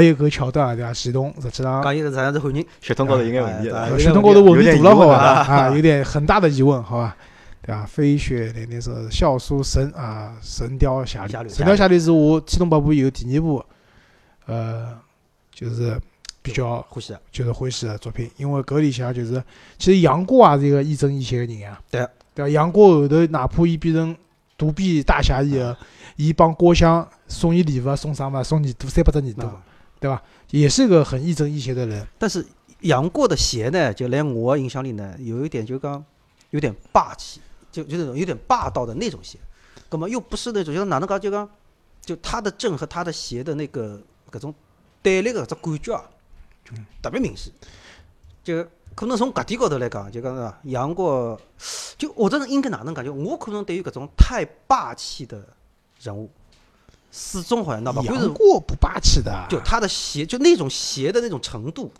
[0.00, 0.92] 也有搿桥段对伐？
[0.94, 5.16] 乾隆实际上讲伊实际上是汉人，血统高头有眼问题哎的，血统高头问题大了，好伐？
[5.16, 7.16] 啊，啊，有点很大的疑问，好伐？
[7.66, 7.84] 对伐？
[7.84, 13.64] 飞雪连天是笑书神啊，神雕侠侣，侠侣神雕侠侣是我天龙八部以后第二部，
[14.46, 14.96] 呃，
[15.52, 15.98] 就是
[16.42, 19.42] 比较欢喜的，就是欢喜的作品，因为搿里向就是，
[19.78, 21.80] 其实杨过也是一个亦正亦邪的人啊。
[21.90, 22.48] 对对伐？
[22.48, 24.16] 杨过后头哪怕伊变成
[24.58, 25.74] 独臂大侠以后，
[26.16, 28.42] 伊帮郭襄送伊礼物，送啥嘛？
[28.42, 29.62] 送耳朵三百只耳朵，啊
[30.00, 30.22] 对伐？
[30.50, 32.06] 也是个很亦正亦邪的人。
[32.18, 32.44] 但是
[32.80, 36.04] 杨过的邪呢，就来我印象里呢，有一点就讲
[36.50, 37.40] 有点霸气，
[37.70, 39.38] 就就那种有点霸道的那种邪，
[39.88, 41.48] 葛么又不是那种就是哪能讲就讲，
[42.04, 44.54] 就他的正和他的邪的那个搿种
[45.00, 46.04] 对立的搿只感觉
[47.02, 47.52] 特别明显。
[48.44, 51.40] 就可能从搿点高头来讲，就讲是吧，杨过，
[51.96, 53.04] 就或者是应该哪能讲？
[53.04, 55.40] 就，我可能对于搿种太霸气的
[56.00, 56.28] 人物，
[57.10, 61.90] 始终好像哪怕管是杨过不霸气的，就他的邪，就那种邪的那种程度，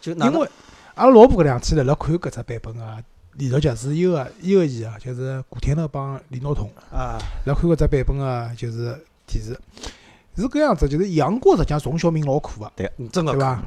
[0.00, 0.48] 就因为
[0.96, 3.02] 阿拉老婆搿两天辣辣看搿只版本啊，
[3.34, 9.58] 连续剧是一个一个演啊，就是古天乐帮李诺彤啊，辣看搿只版本啊，就是电视
[10.42, 13.62] 是搿样子，就是杨过实际上从小命老苦个，对真个对伐？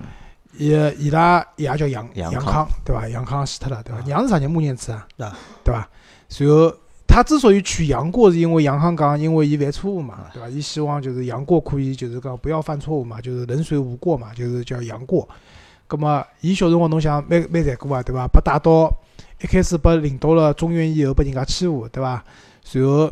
[0.57, 3.07] 伊伊拉爷叫杨杨康，对伐？
[3.07, 4.03] 杨康死脱了，对伐啊？
[4.05, 4.49] 娘是啥人？
[4.49, 5.87] 穆念慈啊啊，对伐？
[6.37, 6.73] 然后
[7.07, 10.49] 他之所以娶杨过，是因为杨康讲，因为伊犯错误嘛，对伐？
[10.49, 15.27] 伊希望就是杨过可以就是讲不要犯错误嘛，就是人谁无过嘛，就是叫杨过。
[15.87, 18.27] 葛么，伊小辰光侬想蛮蛮残酷啊，对伐？
[18.27, 18.93] 被带到
[19.41, 22.23] 一开始被领到了中原以后，被人家欺负，对伐？
[22.63, 23.09] 随后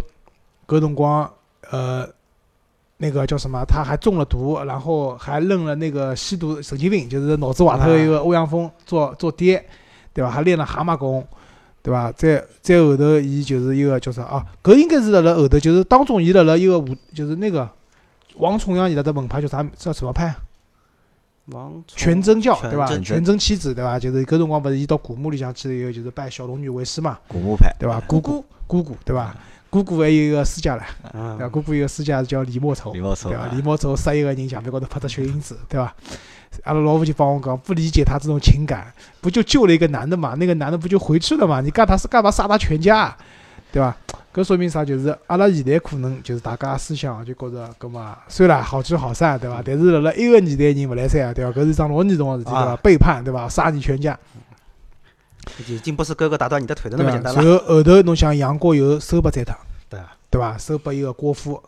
[0.68, 1.32] 搿辰光，
[1.72, 2.08] 呃，
[2.97, 3.63] 那个叫什么？
[3.65, 9.63] 他还中了毒，然后还认了那个吸毒神经病，就是脑子坏脱的一个欧阳锋做做爹，
[10.13, 10.31] 对吧？
[10.31, 11.25] 还练了蛤蟆功，
[11.83, 12.11] 对吧？
[12.17, 14.43] 再再后头，伊就是一个叫啥啊？
[14.63, 17.69] 搿应该是辣辣后头，就是当中伊辣辣一个武，就是那个
[18.37, 20.35] 王重阳伊拉的门派叫啥叫什么派？
[21.45, 22.87] 王重全真教对吧？
[23.03, 23.99] 全真七子对吧？
[23.99, 28.01] 就是搿辰光勿是伊到古墓里向去了以后，就是拜小龙女为师嘛，古墓派对吧？
[28.07, 29.35] 姑姑姑姑对伐？
[29.70, 30.78] 姑姑还有一个师家
[31.13, 33.43] 唻，对姑姑有个师姐是叫李莫愁李，莫愁对伐？
[33.43, 35.93] 啊李莫愁杀一个人，墙壁高头拍只血印子，对伐？
[36.63, 38.91] 阿拉老婆就帮我讲，不理解他这种情感，
[39.22, 40.34] 不就救了一个男的嘛？
[40.36, 41.61] 那个男的不就回去了嘛？
[41.61, 43.15] 你干他是干嘛杀他全家，
[43.72, 43.95] 对伐？
[44.34, 44.86] 搿说明啥？
[44.86, 49.61] 就是阿拉现在可能就是大家思想就觉着，搿么虽然好聚好散，对伐？
[49.65, 51.51] 但是辣辣一个年代人勿来三，对伐？
[51.51, 52.59] 搿是桩老严重个事体，对伐？
[52.59, 53.49] 啊背叛，对伐？
[53.49, 54.18] 杀你全家，
[55.67, 57.03] 已经不是哥哥打断你的腿的那？
[57.03, 59.57] 么简单了，然后后头侬想杨过又收拨再他，
[59.89, 60.57] 对啊，对伐？
[60.57, 61.61] 收拨一个郭芙，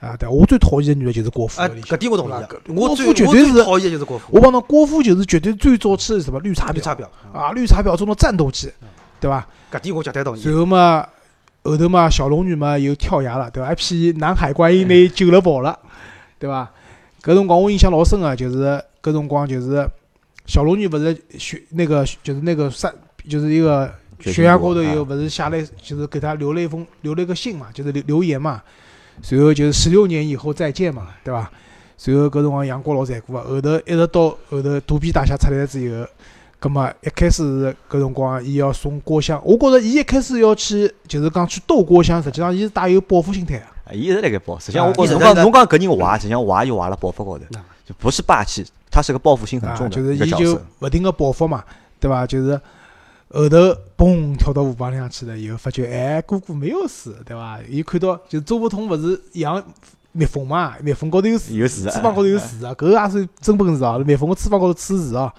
[0.00, 8.72] 啊，对，我最讨厌的女的就是郭芙哎，搿点我同意啊对，我郭芙绝对是讨厌的就是郭芙，我帮侬，郭芙就是绝对最早期的什么绿茶婊绿茶婊，啊，啊，绿茶婊中的战斗机，
[9.20, 9.46] 对伐？
[9.70, 10.54] 搿点我绝对同意然。
[10.54, 11.06] 后嘛，
[11.62, 13.72] 后头嘛，小龙女嘛又跳崖了，对伐？
[13.72, 15.78] 一批南海观音拿救了跑了，
[16.38, 16.70] 对伐？
[17.22, 19.86] 搿辰光我印象老深个，就是搿辰光就是
[20.46, 22.92] 小龙女勿是学那个就是那个山，
[23.30, 28.60] 就是一个悬崖高头有勿是写了，就是给他留了一封留了一个信嘛，就是留留言嘛。
[29.22, 31.50] 随后就是十六年以后再见嘛，对伐？
[31.96, 36.06] 随后搿辰光杨过老残酷个，后头一直到后头肚皮大侠出来之后，
[36.58, 43.64] 葛末一开始是搿辰光伊要送郭襄，我觉着伊一开始要去就是讲去斗郭襄，实际上伊是带有报复心态个。
[43.64, 50.58] 啊，伊一直辣盖报，实际上啊我觉着侬讲侬讲搿人坏，实际上坏就坏了报复高头啊，就不是霸气，他是个报复心很啊，重就是伊就。
[50.80, 51.62] 勿停个报复嘛，
[51.98, 52.26] 对伐？
[52.26, 52.58] 就是
[53.38, 53.56] 后头
[53.96, 57.60] 嘣跳到河浜里向去了以后，发觉哎哥哥没有死，对伐？
[57.68, 59.62] 伊看到就周伯通勿是养
[60.12, 63.96] 蜜蜂嘛，蜜蜂高头有刺，有事翅膀高头有刺啊，搿个也是真本事啊！
[63.98, 65.32] 蜜蜂个翅膀高头刺刺啊，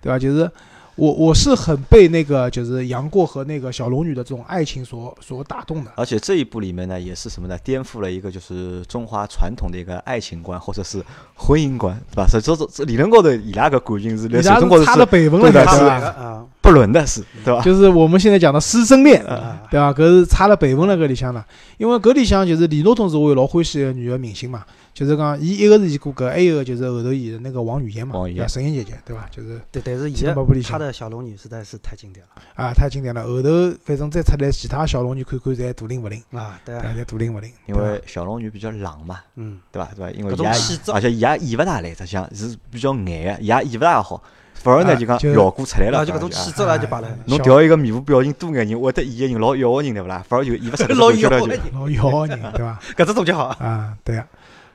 [0.00, 0.18] 对伐？
[0.18, 0.50] 就是
[0.94, 5.92] 我我是很被那个就是杨过和那个小龙女的这种爱情所所打动的。
[5.96, 7.58] 而且这一部里面呢，也是什么呢？
[7.62, 12.26] 颠覆了一个就是中华传统的一个爱情观，或者是婚姻观，对伐？
[12.26, 15.72] 所以这这这理论高头，伊拉个感情是伊在拉是差了水中高头是北风了，对伐？
[15.74, 17.62] 啊不伦的，是对吧？
[17.62, 19.94] 就是我们现在讲的师生恋，啊，对吧？
[19.94, 21.46] 搿是差了辈分了搿里向了，
[21.78, 28.48] 因为搿里向就是李诺同志，我也老欢喜个女个明星嘛，就是讲伊一个是演过搿，还有一个就是后头演的那个王语嫣嘛，王语嫣对伐？
[28.48, 29.28] 神仙姐姐，对伐？
[29.30, 33.22] 就是对，但是这现在个部里向他的小龙女实在是太经典了啊，太经典了。
[33.22, 33.48] 后头
[33.84, 37.00] 反正再出来其他小龙女看看，侪大灵勿灵，啊，对对啊，伐？
[37.00, 39.88] 侪大灵勿灵，因为小龙女比较冷嘛，嗯，对吧？
[39.94, 40.10] 对吧？
[40.10, 40.48] 因为也
[40.92, 44.20] 而且伊也演勿大来，实际上是比较矮个，伊也演勿大好，
[44.56, 50.24] 反而呢啊就讲效果出来了，就搿种气质啦就罢了，侬调一个面部表情多眼人，会得演个人老妖个人对勿啦？
[50.28, 51.38] 反而就演勿出来老妖的。
[51.72, 52.80] 老妖个人，对伐？
[52.96, 54.24] 搿只总结好，啊，对个，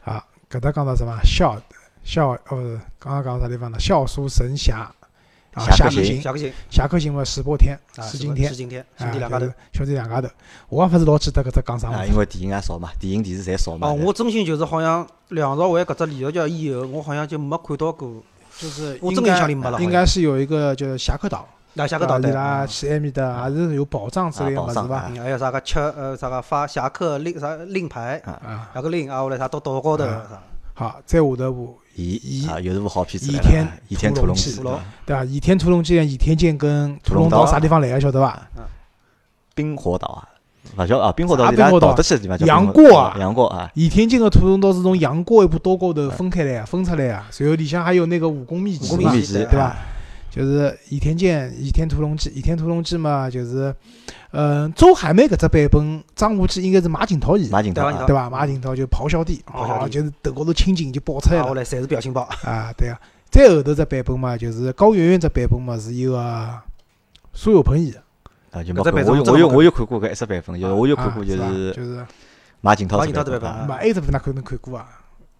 [0.05, 1.61] 啊，搿搭讲到什么笑
[2.03, 3.79] 笑哦，刚刚讲到啥地方呢？
[3.79, 4.89] 笑书神侠
[5.53, 9.55] 啊，侠客行侠客行，嘛，石破天，啊，石惊天石，惊天，兄啊，弟两家头就是。
[9.73, 10.29] 兄弟两家头，
[10.69, 13.89] 我也勿是老记得搿只讲啥因为电影也少嘛，电影电视侪少嘛。
[13.89, 18.23] 哦，我真心就是好像梁朝伟搿只连续剧以后，我好像就没看到过。
[18.61, 22.67] 就是我真的应该印象里没了应该是有一个叫侠客岛，那侠客岛，对伐伊拉嗯。
[22.67, 25.05] 去埃面搭也是有宝藏之类个物事伐啊宝藏啊？
[25.09, 30.05] 嗯还有啥个吃呃啥个发侠客令啥令牌，啊，啥个令啊，后来啥到岛高头。
[30.73, 34.55] 好，再下头部，倚倚啊，又是部好片子倚来了天啊倚天屠龙记
[35.05, 35.23] 对吧？
[35.25, 37.51] 倚天屠龙记、倚天剑跟屠龙刀刀。
[37.51, 38.47] 啥地方来个晓得伐？
[39.53, 40.27] 冰火岛啊，
[40.77, 43.15] 勿晓得啊，冰火岛啥是伊拉冰火岛逃得去的地方叫杨过啊。
[43.19, 49.75] 杨过啊，倚天剑和屠龙刀是从杨过一部刀高头分开来啊，分出来啊，随后里向还有那个武功秘籍嘛武功秘，籍对伐？
[50.29, 53.75] 就是倚天剑、倚天屠龙记、倚天屠龙记嘛，就是，
[54.31, 58.05] 嗯，周海媚搿只版本，张无忌应该是马景涛演的，马景涛啊。
[58.07, 58.29] 对吧？
[58.29, 61.43] 马景涛就咆哮帝，咆哮帝啊，就是头高头青筋就爆出来了。
[61.43, 62.97] 啊后来侪是表情包，啊，对啊。
[63.29, 66.49] 再后头只版本嘛，就是高圆圆只版本嘛，是一个
[67.33, 67.91] 苏有朋演。
[67.91, 68.01] 的，
[68.51, 72.05] 啊，就没搿只版看过，我有本真的没我有我有看过搿一只版本，就是我有看过，就是就是
[72.61, 74.87] 马景涛马景涛这版本啊这版本嘛，还有只哪可能看过啊？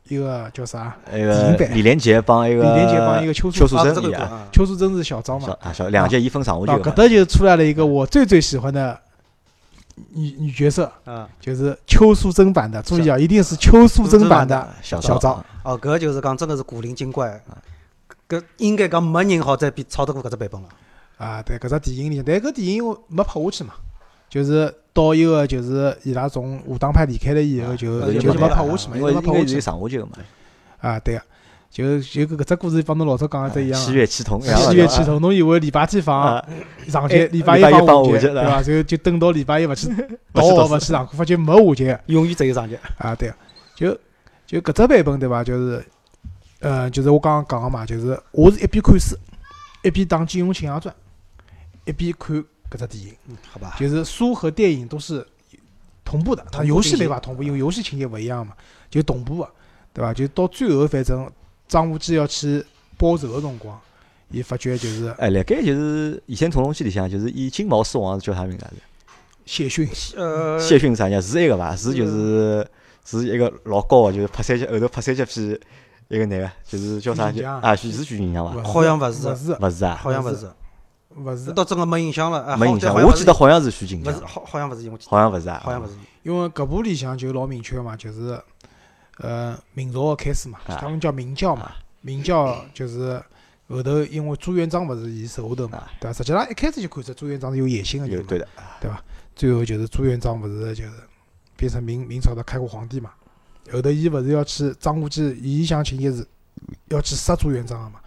[0.08, 0.94] 一个叫啥？
[1.10, 5.56] 那个李连杰帮一个李连杰帮一个邱淑邱淑啊，贞演邱淑贞是小张嘛？
[5.62, 9.00] 啊小两届一分上下啊，就搿搭就出来了一个我最最喜欢的
[10.14, 12.82] 女女角色，啊，就是邱淑贞版的。
[12.82, 17.42] 注意啊，一定是邱淑贞版的小小昭啊哦，搿就是讲真的是古灵精怪，
[18.28, 20.68] 搿应该讲没人好再比超得过搿只版本了。
[21.22, 21.42] 啊。
[21.44, 23.74] 对，搿只电影里向，但搿电影没拍下去嘛，
[24.30, 30.12] 就是到一个就是伊拉从武当派离开了以后，就呃就没拍拍下去嘛，因因为没拍下去上下集个嘛，
[30.80, 31.00] 啊。
[31.00, 31.22] 对个，
[31.70, 33.94] 就就搿只故事帮侬老早讲个只一样七啊。
[33.94, 36.46] 月七同，七月七同，侬以为礼拜天放啊，
[36.88, 38.64] 上节，哎礼拜一放下节，放下节对伐？
[38.64, 39.88] 就就等到礼拜一勿去，
[40.34, 42.00] 到勿去读书学勿去上课，发觉没下节。
[42.08, 43.32] 永远只有上节，啊，对，
[43.76, 43.98] 就
[44.46, 45.44] 就搿只版本对伐？
[45.44, 45.86] 就是，
[46.60, 49.16] 呃，就是我刚刚讲个嘛，就是我是一边看书，
[49.84, 50.94] 一边打《金庸群侠传》，
[51.92, 52.38] 一边看
[52.70, 55.26] 搿只电影，嗯，好吧，就是书和电影都是
[56.06, 58.54] 同步的，它游戏没法同步，因为游戏情节勿一样嘛，
[58.90, 59.50] 就同步的，
[59.94, 60.14] 对伐？
[60.14, 61.30] 就到最后，反正
[61.68, 62.66] 张无忌要去
[62.98, 63.80] 报仇的辰光，
[64.30, 68.78] 伊发觉就是哎，辣盖就是《倚天屠龙记》里向，就是以金毛狮王是叫啥名字来着？
[69.46, 71.22] 谢逊，呃，谢逊啥人？
[71.22, 71.76] 是那个伐？
[71.76, 72.66] 是就是
[73.04, 75.60] 是一个老高个，就是拍三级后头拍三级片
[76.08, 77.76] 一个男个，就是叫啥啊？
[77.76, 78.64] 徐是徐锦江伐？
[78.64, 80.50] 好像勿是勿是勿是啊，好像勿是，
[81.16, 81.46] 勿是。
[81.46, 82.94] 这，倒真个没印象了，哎没印象。
[82.94, 85.94] 我记得好像是徐锦江勿是，，好好像勿是，我记得好像勿是啊，好像勿是，
[86.24, 88.40] 因为搿部里向就老明确嘛，就是
[89.18, 90.78] 呃明朝个开始嘛，啊。
[90.80, 93.22] 他们叫明教嘛，明教就是
[93.70, 96.18] 后头因为朱元璋勿是伊手下头嘛啊，对伐？
[96.18, 98.38] 实际上一开始就看出朱元璋是有野心个人嘛，有
[98.82, 99.04] 对伐，
[99.36, 100.92] 最后就是朱元璋勿是就是
[101.56, 103.12] 变成明明朝的开国皇帝嘛，
[103.72, 106.26] 后头伊勿是要去张无忌伊想情节是
[106.90, 108.01] 要去杀朱元璋个嘛，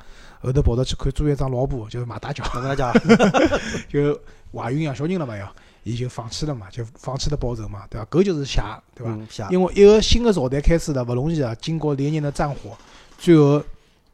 [0.46, 2.92] 后头跑到去看朱元璋老婆就是马大脚，哪能讲？
[3.88, 4.18] 就
[4.52, 5.50] 怀孕养小人了嘛要，
[5.82, 8.06] 伊就放弃了嘛，就放弃了报仇嘛，对伐？
[8.10, 9.12] 搿就是侠，对伐？
[9.12, 12.76] 嗯，因为一个新的朝代开始了，勿容易啊，经过连年的战火，
[13.18, 13.62] 最后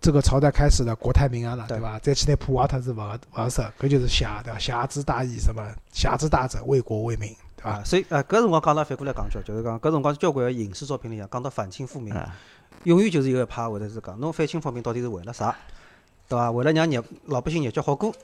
[0.00, 1.98] 这个朝代开始了，国泰民安了，对对伐？
[1.98, 4.58] 再去拿破坏它是勿合勿合适，搿就是侠，对伐？
[4.58, 5.62] 侠之大义，什么？
[5.92, 7.84] 侠之大者，为国为民，对伐啊，？
[7.84, 12.34] 所以呃，搿辰光讲到反过来讲句，就是讲搿辰光交关个影视作品里向讲到反清复明，啊，
[12.84, 15.54] 永远就是有一派会得是讲，侬反清复明到底是为了啥？
[16.30, 16.50] 对伐？
[16.52, 18.14] 为了让日老百姓日脚好过。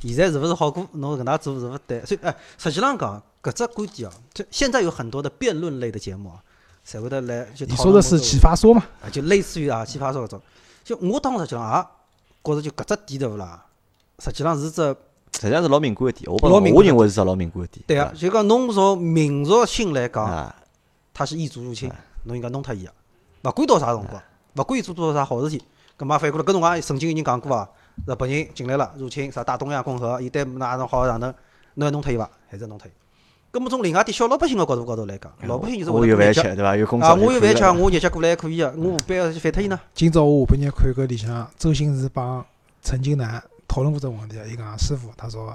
[0.00, 0.88] 现在是勿是好过？
[0.92, 2.02] 侬搿能介做是勿对。
[2.06, 6.40] 所以哎，实际上讲搿只观点哦，这现在有很多的辩论类的节目啊，
[6.86, 8.82] 侪会得来就你说的是讨论某种奇葩说嘛？
[9.04, 10.40] 啊，就类似于啊启发说搿种。
[10.82, 11.86] 就我当时实际上也
[12.42, 13.62] 觉着就搿只点对勿啦？
[14.20, 14.82] 实际上是只
[15.32, 17.84] 实际上是老敏感个点，我老敏我认为是只老敏感个点。
[17.86, 20.56] 对啊，就讲侬从民族性来讲，啊，
[21.12, 21.92] 他是异族入侵，
[22.24, 22.92] 侬应该弄脱伊个，
[23.42, 24.22] 勿管到啥辰光，
[24.56, 25.62] 勿管伊做多少啥好事体，
[26.00, 27.68] 葛末反过来，搿辰光曾经有人讲过啊，
[28.06, 31.34] 日本人进来了，入侵啥大东亚共和，伊对哪能好哪能，
[31.74, 32.30] 侬要弄脱伊伐？
[32.48, 32.90] 还是要弄脱伊？
[33.50, 36.74] 葛末从另外点小老百姓个角度高头来讲，老百姓就是我有饭吃，对伐？
[36.74, 39.78] 有工啊，作我有饭吃，啊，我日脚过来还可以个，我何必要去反脱伊呢？
[39.92, 42.42] 今朝我下半日看搿里向，周星驰帮
[42.80, 44.44] 陈近南讨论过这个问题啊。
[44.50, 45.54] 伊讲师傅，他说，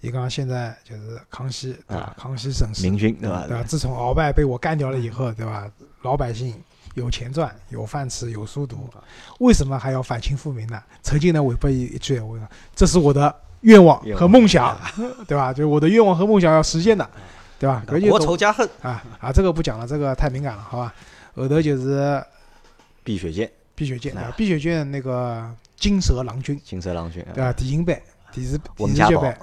[0.00, 2.14] 伊讲现在就是康熙对伐啊？
[2.16, 3.44] 康熙盛世明君对伐？
[3.48, 3.64] 对吧？
[3.66, 5.68] 自从鳌拜被我干掉了以后，对吧？
[6.02, 6.54] 老百姓
[6.94, 8.88] 有钱赚，有饭吃，有书读，
[9.40, 10.82] 为什么还要反清复明呢？
[11.02, 12.36] 陈近南回拨伊一句闲话，
[12.74, 14.78] 这是我的愿望和梦想，
[15.26, 15.52] 对吧？
[15.52, 17.08] 就是我的愿望和梦想要实现的，
[17.58, 17.82] 对吧？
[18.08, 20.94] 国仇家恨，啊啊，这个不讲了，这个太敏感了，好吧？
[21.34, 22.22] 后头就是
[23.02, 24.32] 碧血剑、碧血剑，啊？
[24.36, 27.52] 碧血剑那个金蛇郎君，金蛇郎君，啊对吧？
[27.52, 28.00] 电影版、
[28.32, 29.36] 电视电视剧版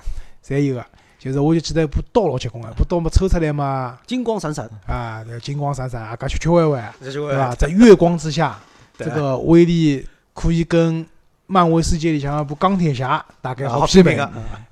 [0.46, 0.86] 侪有个。
[1.22, 7.54] 就是我就记得一部刀老结棍个，部刀嘛抽出来嘛，金光闪闪，啊，这个金光闪闪啊，搿曲曲歪歪，对吧？
[7.54, 8.60] 在月光之下，
[8.98, 10.04] 这个威力
[10.34, 11.06] 可以跟
[11.46, 14.24] 漫威世界里向那部钢铁侠大概好媲美个，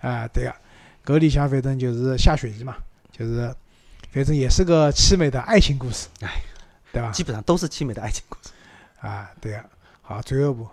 [0.01, 2.75] 啊，对个，搿里向反正就是下雪衣嘛，
[3.11, 3.53] 就是
[4.11, 6.41] 反正也是个凄美的爱情故事，哎，
[6.91, 7.11] 对吧？
[7.11, 8.49] 基本上都是凄美的爱情故事。
[9.01, 9.63] 啊，对个，
[10.01, 10.67] 好，最后一部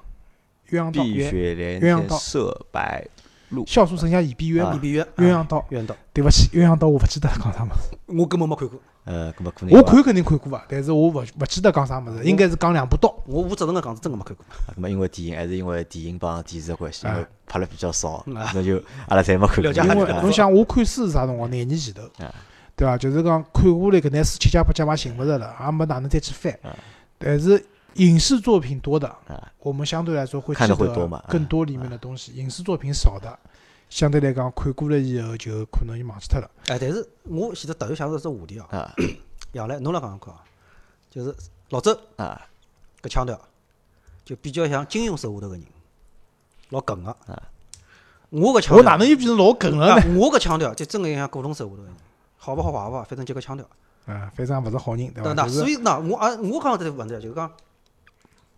[0.70, 3.07] 鸳鸯刀，碧鸳鸯刀天射白
[3.51, 4.70] 鹿，笑书神侠倚碧鸳啊。
[4.70, 14.44] 嘛，比比约鸳鸯刀，鸳鸯刀，对勿起，鸳鸯刀我勿记得讲啥物事，我根本没看过，呃，搿么可能我看肯定看过啊，但是我勿勿记得讲啥物事，应该是讲两部刀，我负责任个讲是真个没看过。
[14.74, 17.28] 咁么因为电影还是因为电影帮电视的关系，因为啊。
[17.49, 19.64] 拍了比较少，那就阿拉侪没看过。
[19.66, 21.49] 了解因为啊侬想我看书是啥辰光？
[21.49, 22.34] 廿年前头啊，
[22.74, 22.99] 对伐？
[22.99, 26.53] 就是讲看下来搿眼书七家八家嘛寻勿着了，也没哪能再去翻。
[26.64, 26.74] 啊。
[27.18, 27.64] 但是
[27.97, 32.32] 影视作品多的，啊，我们相对来说会记看得会多嘛啊更多里面的东西。
[32.32, 33.38] 影视作品少的，
[33.88, 36.51] 相对来讲看过了以后就可能就忘记脱了。
[36.68, 38.94] 哎，但是我现在突然想到只话题哦，啊
[39.53, 40.40] 杨澜，侬来讲讲看啊，
[41.11, 41.34] 就是
[41.70, 42.40] 老周啊
[43.03, 43.40] 搿腔调，
[44.24, 45.64] 就比较像金庸手下头个人，
[46.70, 47.11] 老梗个。
[47.11, 47.42] 啊
[48.30, 50.18] 我搿腔调，我哪能又变成老梗了啊呢？
[50.18, 51.94] 我搿腔调就真个像古龙手下头个人，
[52.36, 53.64] 好勿好坏勿好，反正就搿腔调。
[54.07, 55.32] 啊，反正也勿是好人，对伐？
[55.32, 57.51] 对那所以那我啊，我讲这个问题啊就是讲，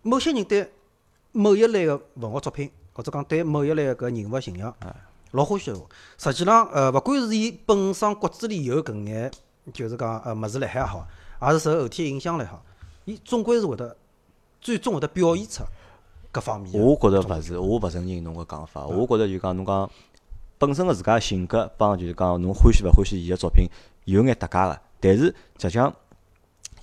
[0.01, 0.71] 某些人对
[1.31, 4.75] 某一类个文学作品，或者讲对某一类个搿人物形象，
[5.31, 5.79] 老欢喜个。
[6.17, 9.31] 实际上，呃，勿管是伊本身骨子里有搿眼，
[9.73, 11.07] 就是讲呃物事辣海也好，
[11.39, 12.63] 还是受后天影响了也好，
[13.05, 13.95] 伊总归是会得
[14.59, 15.63] 最终会得表现出
[16.31, 16.79] 各方面的。
[16.79, 18.85] 我觉着勿是，我勿承认侬个讲法。
[18.85, 19.89] 我觉着就讲侬讲
[20.57, 23.67] 本身个自家性格帮就是讲侬欢喜勿欢喜伊个作品
[24.05, 25.25] 有眼搭界个，但是
[25.59, 25.93] 实际上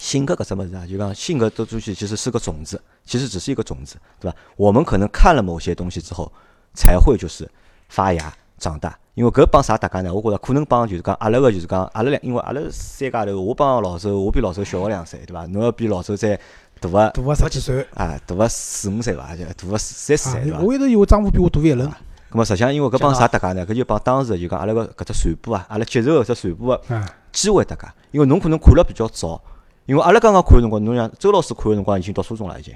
[0.07, 4.36] 性格搿只物事啊，就讲性格的东西其实是个种子，其实只是一个种子，对吧？
[4.57, 6.30] 我们可能看了某些东西之后，
[6.74, 7.50] 才会就是
[7.88, 8.96] 发芽长大。
[9.14, 10.14] 因为搿帮啥搭界呢？
[10.14, 15.44] 我觉着可能帮就是讲阿拉个就是讲阿拉两，因为阿拉三家头，我帮老周，我比老周小个两岁，对伐？
[15.46, 16.38] 侬要比老周再
[16.78, 17.84] 大个大个十几岁。
[17.94, 20.61] 啊，大个四五岁伐，就大个三四啊岁，对伐？
[20.61, 21.90] 我一直以为张虎比我大一轮
[22.30, 23.66] 咁么实际上因为搿帮啥搭界呢？
[23.66, 27.88] 搿就帮当时就讲阿拉个搿只传播啊，阿拉接受搿只传播个啊，机会搭界。
[28.12, 29.42] 因为侬可能看了比较早，
[29.87, 32.74] 因为阿拉刚刚看个辰光，侬像周老师看个辰光已经读初中了已经。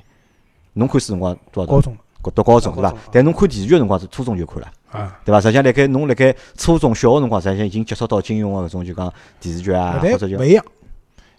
[0.75, 2.95] 侬看书辰光多少高中读读高中对伐？
[3.11, 5.19] 但侬看电视剧个辰光是初中就看了，啊。
[5.25, 5.41] 对伐？
[5.41, 10.65] 实际上辣盖侬辣盖初中小个辰光，实际上已经接触到金庸个搿种就讲电视剧啊，或者就但勿一样，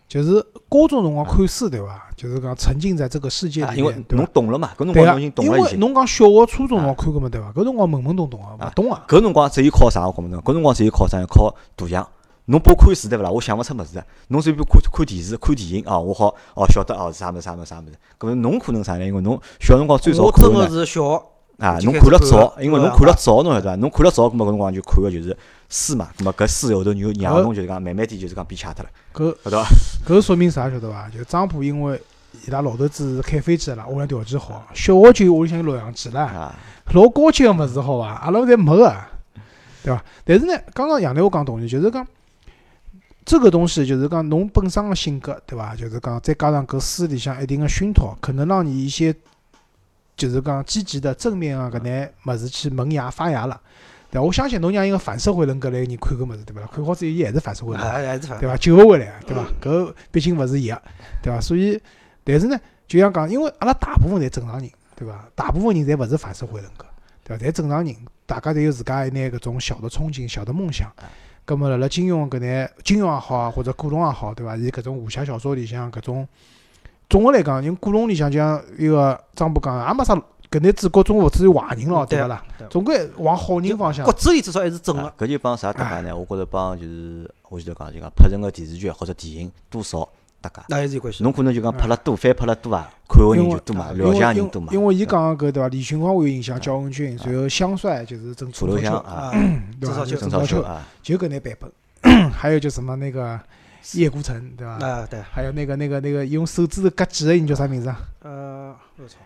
[0.10, 2.10] 就是高中辰光看书对伐？
[2.18, 3.96] 就是讲沉浸在这个世界啊，因为？
[4.10, 5.52] 侬懂了嘛，搿辰对啊，光侬已经懂因。
[5.52, 7.52] 为侬讲小学、初中辰光看个嘛，对伐？
[7.54, 9.06] 搿辰光懵懵懂懂个，勿懂啊。
[9.08, 10.06] 搿辰光只有靠啥？
[10.06, 11.24] 我讲侬，搿辰光只有靠啥？
[11.26, 12.06] 靠图像。
[12.52, 13.30] 侬拨我看书对勿啦？
[13.32, 14.06] 我想勿出物事的。
[14.28, 17.94] 侬随便看看电视、看电影啊，我好哦晓得哦是啥物事啥物事啥物事。
[18.20, 19.06] 搿么侬可能啥呢？
[19.06, 21.24] 因为侬小辰光最早我真个看个是小学
[21.66, 23.76] 啊，侬看了早因为侬看了早，侬晓得伐？
[23.78, 25.38] 侬看了早，搿么搿辰光就看个就是
[25.70, 26.10] 书嘛。
[26.18, 29.70] 搿么搿书后头就让侬就是讲慢慢点就是讲变恰脱了，搿晓得伐？
[30.06, 31.08] 搿说明啥晓得伐？
[31.08, 32.02] 就张浦因为
[32.46, 36.56] 伊拉老头子是开飞机个啦，屋里向条件好，小学就有屋里向有录像机啦，啊，
[36.92, 38.08] 老高级个物事好伐？
[38.16, 38.94] 阿拉侪没个，
[39.84, 40.04] 对伐？
[40.26, 42.06] 但是呢，刚刚杨澜我讲道理，就是讲
[43.24, 45.76] 这个东西就是讲侬本身个性格，对伐？
[45.76, 49.16] 就是讲再加上搿书里向一定个熏陶，可能让你一些
[50.18, 53.62] 就是讲积极的正面啊搿眼物事去萌芽发芽了。
[54.10, 54.24] 对伐？
[54.26, 56.68] 我相信侬让一个反社会人格来人看搿物事，对伐？
[56.68, 58.58] 看好之后伊还是反社会人格，还还是反对伐？
[58.58, 59.46] 救勿回来，对伐？
[59.62, 60.82] 搿毕竟勿是伊个，
[61.22, 61.40] 对伐？
[61.40, 61.80] 所以，
[62.24, 65.26] 但是呢，就像讲，因为阿拉大部分侪正常人，对伐？
[65.36, 66.86] 大部分人侪勿是反社会人格，
[67.24, 67.46] 对伐？
[67.46, 67.96] 侪正常人，
[68.26, 70.92] 大家侪有自家一眼搿种小的憧憬、小的梦想。
[71.52, 74.56] 葛末辣辣金庸搿眼金庸也好啊，或者古龙也好，对伐？
[74.56, 76.26] 伊搿种武侠小说里向搿种，
[77.10, 80.16] 总个来讲，因为古龙里向就像一个张博讲个，也没啥
[80.50, 82.42] 搿眼主角总勿至于坏人咯，对勿啦？
[82.70, 84.14] 总归往好人方向骨。
[84.14, 85.02] 子里至少还是正个。
[85.02, 86.16] 啊搿就帮啥搭界呢？
[86.16, 90.08] 我觉着帮就是我前头讲就讲拍成个电视剧或者电影多少
[90.42, 90.62] 搭界。
[90.70, 91.24] 那还是有关系。
[91.24, 94.74] 侬可能就讲拍了多，翻拍了多啊，看个人就多嘛，了解个人多嘛。
[94.74, 95.70] 因为伊讲个搿对伐？
[95.70, 99.32] 李寻欢会有影响，焦恩俊，然后香帅就是郑楚留香秋，啊？
[99.80, 102.32] 郑少秋就郑少秋，郑少秋啊，就搿眼版本。
[102.32, 103.40] 还有就什么那个
[103.94, 104.74] 叶孤城，对伐？
[104.86, 108.00] 啊， 对，还有那个那个那个用手指头割几个人叫啥名字啊？
[108.24, 109.18] 呃，我操，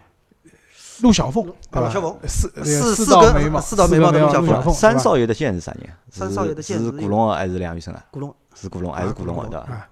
[1.01, 5.95] 陆小凤，陆小凤四四四道眉毛，四道眉毛的陆小凤陆小凤，三少爷的剑是啥人啊？
[6.09, 8.03] 三少爷的剑是是古龙啊还是梁羽生啊？
[8.11, 9.87] 古龙，是古龙还是古龙啊？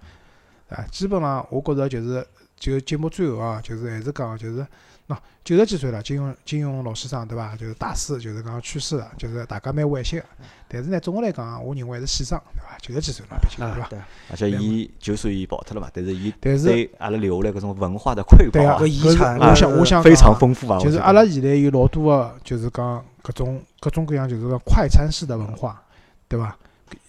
[0.73, 2.25] 啊啊，基本上我觉着就是
[2.57, 4.65] 就节目最后啊，就是还是讲就是
[5.07, 7.55] 喏九十几岁了，金庸金庸老先生对伐？
[7.57, 10.25] 就是大师，就是讲去世了，就是大家蛮惋惜个。
[10.69, 12.77] 但是呢，总个来讲啊，我认为还是喜丧对伐？
[12.79, 13.59] 九十几岁了，毕竟
[13.89, 14.05] 对伐，？
[14.31, 20.79] 而且伊就算伊跑脱了嘛，但是伊但是对阿拉留下来搿种文化的瑰宝啊搿，遗搿是产我想我想非常丰富啊。
[20.79, 25.81] 就是阿拉现在有老多个，就是讲搿种各种各样，就是讲快餐式的文化，
[26.29, 26.57] 对伐？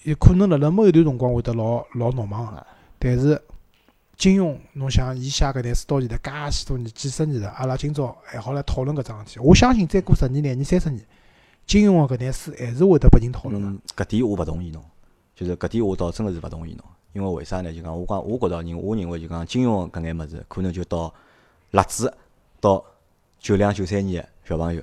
[0.03, 2.67] 有可能辣辣某一段辰光会得老老闹忙个啊，
[2.99, 3.41] 但是
[4.17, 9.41] 金庸，侬想伊写搿眼书到现在介许多年、几十年了，阿拉今朝还好来讨论搿桩事体。
[9.41, 11.05] 我相信再过十年、廿年、三十年，
[11.67, 14.05] 金庸个搿眼书还是会得拨人讨论个。
[14.05, 14.83] 搿点我勿同意侬，
[15.35, 17.73] 就是搿点我倒真个是勿同意侬，因为为啥呢？
[17.73, 21.13] 就讲我讲，我觉着人，我认为就讲金庸搿眼物事，可能就到
[21.73, 22.13] 辣子
[22.61, 22.83] 到
[23.41, 24.83] 九两九三年个小朋友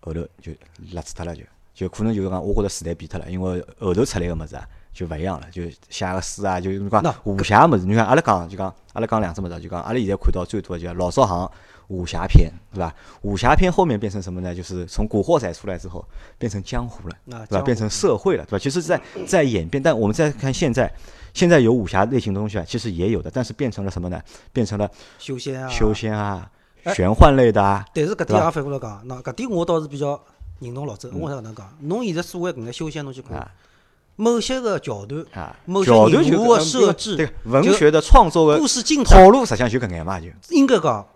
[0.00, 0.52] 后头就
[0.92, 1.42] 辣子脱了就，
[1.74, 4.66] 就可能就是讲，我觉着时代变脱了，因为后头出来个物事啊。
[4.96, 11.50] 就勿一样了，就写个书啊，就侬讲那武侠么事，你看阿拉讲就讲阿拉讲两只物事，就讲阿拉现在看到最多的就老少行
[11.88, 12.94] 武侠片，对伐？
[13.20, 14.54] 武侠片后面变成什么呢？
[14.54, 16.02] 就是从古惑仔出来之后，
[16.38, 17.36] 变成江湖了。
[17.36, 17.62] 啊，对吧？
[17.62, 18.58] 变成社会了，对吧？
[18.58, 20.90] 其实在在演变，但我们再看现在，
[21.34, 24.20] 现在有武侠类型的东西啊，其实也有的，但是变成了什么呢？
[24.52, 25.92] 变成了修仙啊，修。
[25.94, 26.50] 仙啊、
[26.84, 30.20] 哎玄幻类的啊，但是搿点也反过来讲，那搿点我倒是比较
[30.60, 31.10] 认同老周。
[31.12, 31.68] 我啥能讲？
[31.80, 33.50] 侬现在所谓搿眼修仙，侬去看啊
[34.16, 41.06] 某些个桥段、啊，某些角度就人物的搿设置对文学的创作的故事镜头，套路，实际上就搿眼嘛，就应该讲，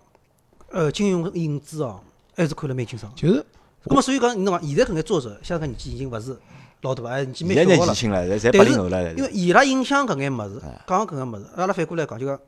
[0.69, 1.99] 呃，金庸影子哦，
[2.35, 3.11] 还是看了蛮清爽。
[3.15, 3.45] 就是
[3.85, 6.37] 那么所以讲，侬讲现在搿眼作者，现在搿年纪已经勿是
[6.81, 7.67] 老大哎，年纪蛮小了。
[7.67, 7.85] 现在。
[7.85, 12.39] 年纪轻了，侪侪八零后了，因为伊拉影响搿眼物事哎，讲搿眼物事，阿拉反过来讲，就讲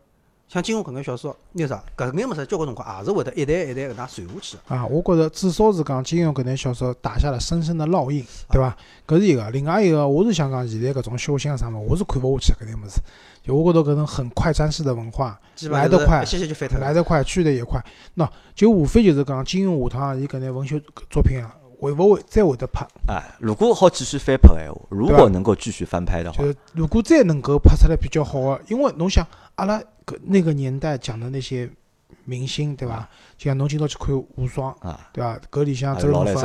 [0.47, 4.75] 像金庸搿眼小说，那啥，搿眼物事交关辰光也是会得一代一代搿能传下去的。
[4.75, 8.77] 啊，我觉着至少是讲金庸搿眼小说打下了深深的烙印，对伐？
[9.07, 12.99] 搿是一个，另外一个我是想讲现在搿种修仙啊啥物，我是看勿下去搿眼物事。
[13.41, 15.37] 就我觉着搿种很快餐式的文化
[15.69, 16.23] 来得快。
[16.79, 17.83] 来得快，去得也快。
[18.15, 21.53] 喏，就无非就是讲金庸下趟伊搿眼文学作品啊，
[21.84, 22.88] 会勿会再会得拍？
[23.07, 29.25] 啊，如果好继续翻拍的闲话，如果能够继续翻拍的话就，是如果再能够拍出来比较好的，因为侬想
[29.55, 31.69] 阿拉搿那个年代讲的那些
[32.26, 33.07] 明星，对伐？
[33.38, 35.39] 就像侬今朝去看无双，啊，对伐？
[35.51, 36.41] 搿里向啊周润发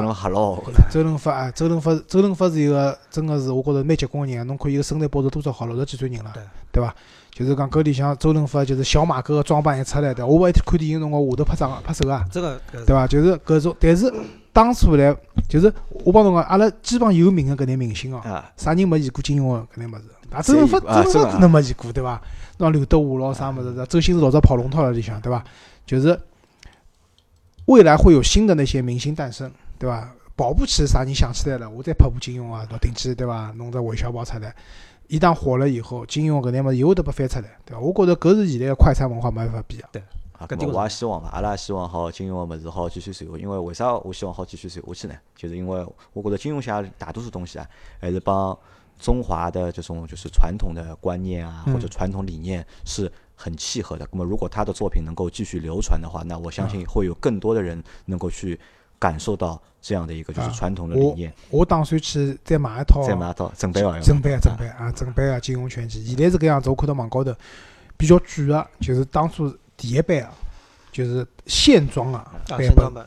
[0.90, 4.44] 周润发啊，周润发，周润发是一个真个是我觉着蛮结棍个人啊。
[4.44, 6.94] 侬看伊个身材保持多少好，六十几岁人了对，对伐？
[7.30, 13.06] 就是讲搿里向周润发就是小马哥个装扮一出来的，我勿一天看电影辰光下头拍掌拍手啊，这个对伐？
[13.06, 14.12] 就是搿种，但是
[14.52, 15.16] 当初来
[15.48, 15.72] 就是
[16.04, 20.04] 我帮侬讲，阿拉基本上有名个搿眼明星哦，啊，啥人没演过金庸个搿眼物事？
[20.30, 22.20] 啊，周润发，周润发真的没演过，对伐？
[22.58, 25.44] 那刘德华咯啥物事，周星驰老早跑龙套了里向，对伐？
[25.86, 26.18] 就是
[27.66, 30.12] 未来会有新的那些明星诞生，对伐？
[30.36, 33.52] 保不齐啥人想起来了，我再拍部金庸啊，老顶起，对伐？
[33.56, 34.54] 弄只韦小宝出来，
[35.08, 37.80] 一旦火了以后，金庸搿眼物事又会得被翻出来，对伐？
[37.80, 40.00] 我觉着搿是现在个快餐文化没办法比个。
[40.38, 45.14] 啊，咁么搿点我我也希望嘛，阿拉也希望好金庸个物事好继续传下去，因为为啥我希望好继续传下去呢？
[45.34, 47.66] 就是因为我觉着金庸写的大多数东西啊，
[48.00, 48.56] 还是帮
[48.98, 54.06] 中华的这种就是传统的观念啊，嗯或者传统理念是很契合的。
[54.10, 58.58] 那么如果他的作品能够继续流传的话，那我相信会有更多的人能够去
[58.98, 61.32] 感受到这样的一个就是啊传统的理念。
[61.50, 66.04] 我打算去再买一套，再买套正版哦，正版啊，正版啊，正版啊，金庸全集。
[66.04, 67.32] 现在是个样子，我看到网高头
[67.96, 70.32] 比较贵个，就是当初第一版啊，
[70.90, 73.06] 就是线装啊啊，版本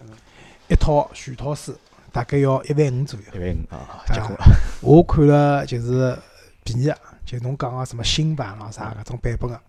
[0.69, 1.75] 一套全套书
[2.12, 3.26] 大概要一万五左右。
[3.34, 4.36] 一万五啊，结婚
[4.82, 6.18] 我看了就是
[6.64, 9.59] 便宜个，就侬讲个什么新版啊啥搿种版本个，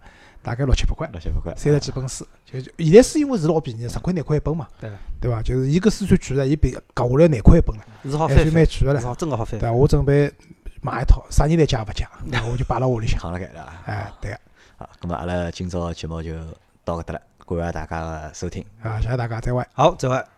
[0.43, 2.27] 大概六七百块，六七百块，三十几本书。
[2.45, 4.91] 就就现在书因为是老便宜，十块廿块一本嘛，对
[5.21, 5.41] 对伐？
[5.43, 9.01] 就是伊搿书算贵了，伊比搿下来廿块一本了，是好还算翻翻，蛮贵个唻。
[9.01, 9.69] 是好真个好翻对。
[9.69, 9.73] 伐？
[9.73, 10.33] 我准备
[10.81, 13.21] 买一套，啥人来借也勿借， 对伐我就摆辣屋里向。
[13.21, 13.73] 扛辣盖对伐？
[13.87, 14.41] 哎，对个，
[14.79, 16.35] 好，咁么阿拉今朝节目就
[16.85, 18.65] 到搿搭了，感谢大家个收听。
[18.83, 19.65] 啊，谢谢大家，再会。
[19.73, 20.32] 好，再会。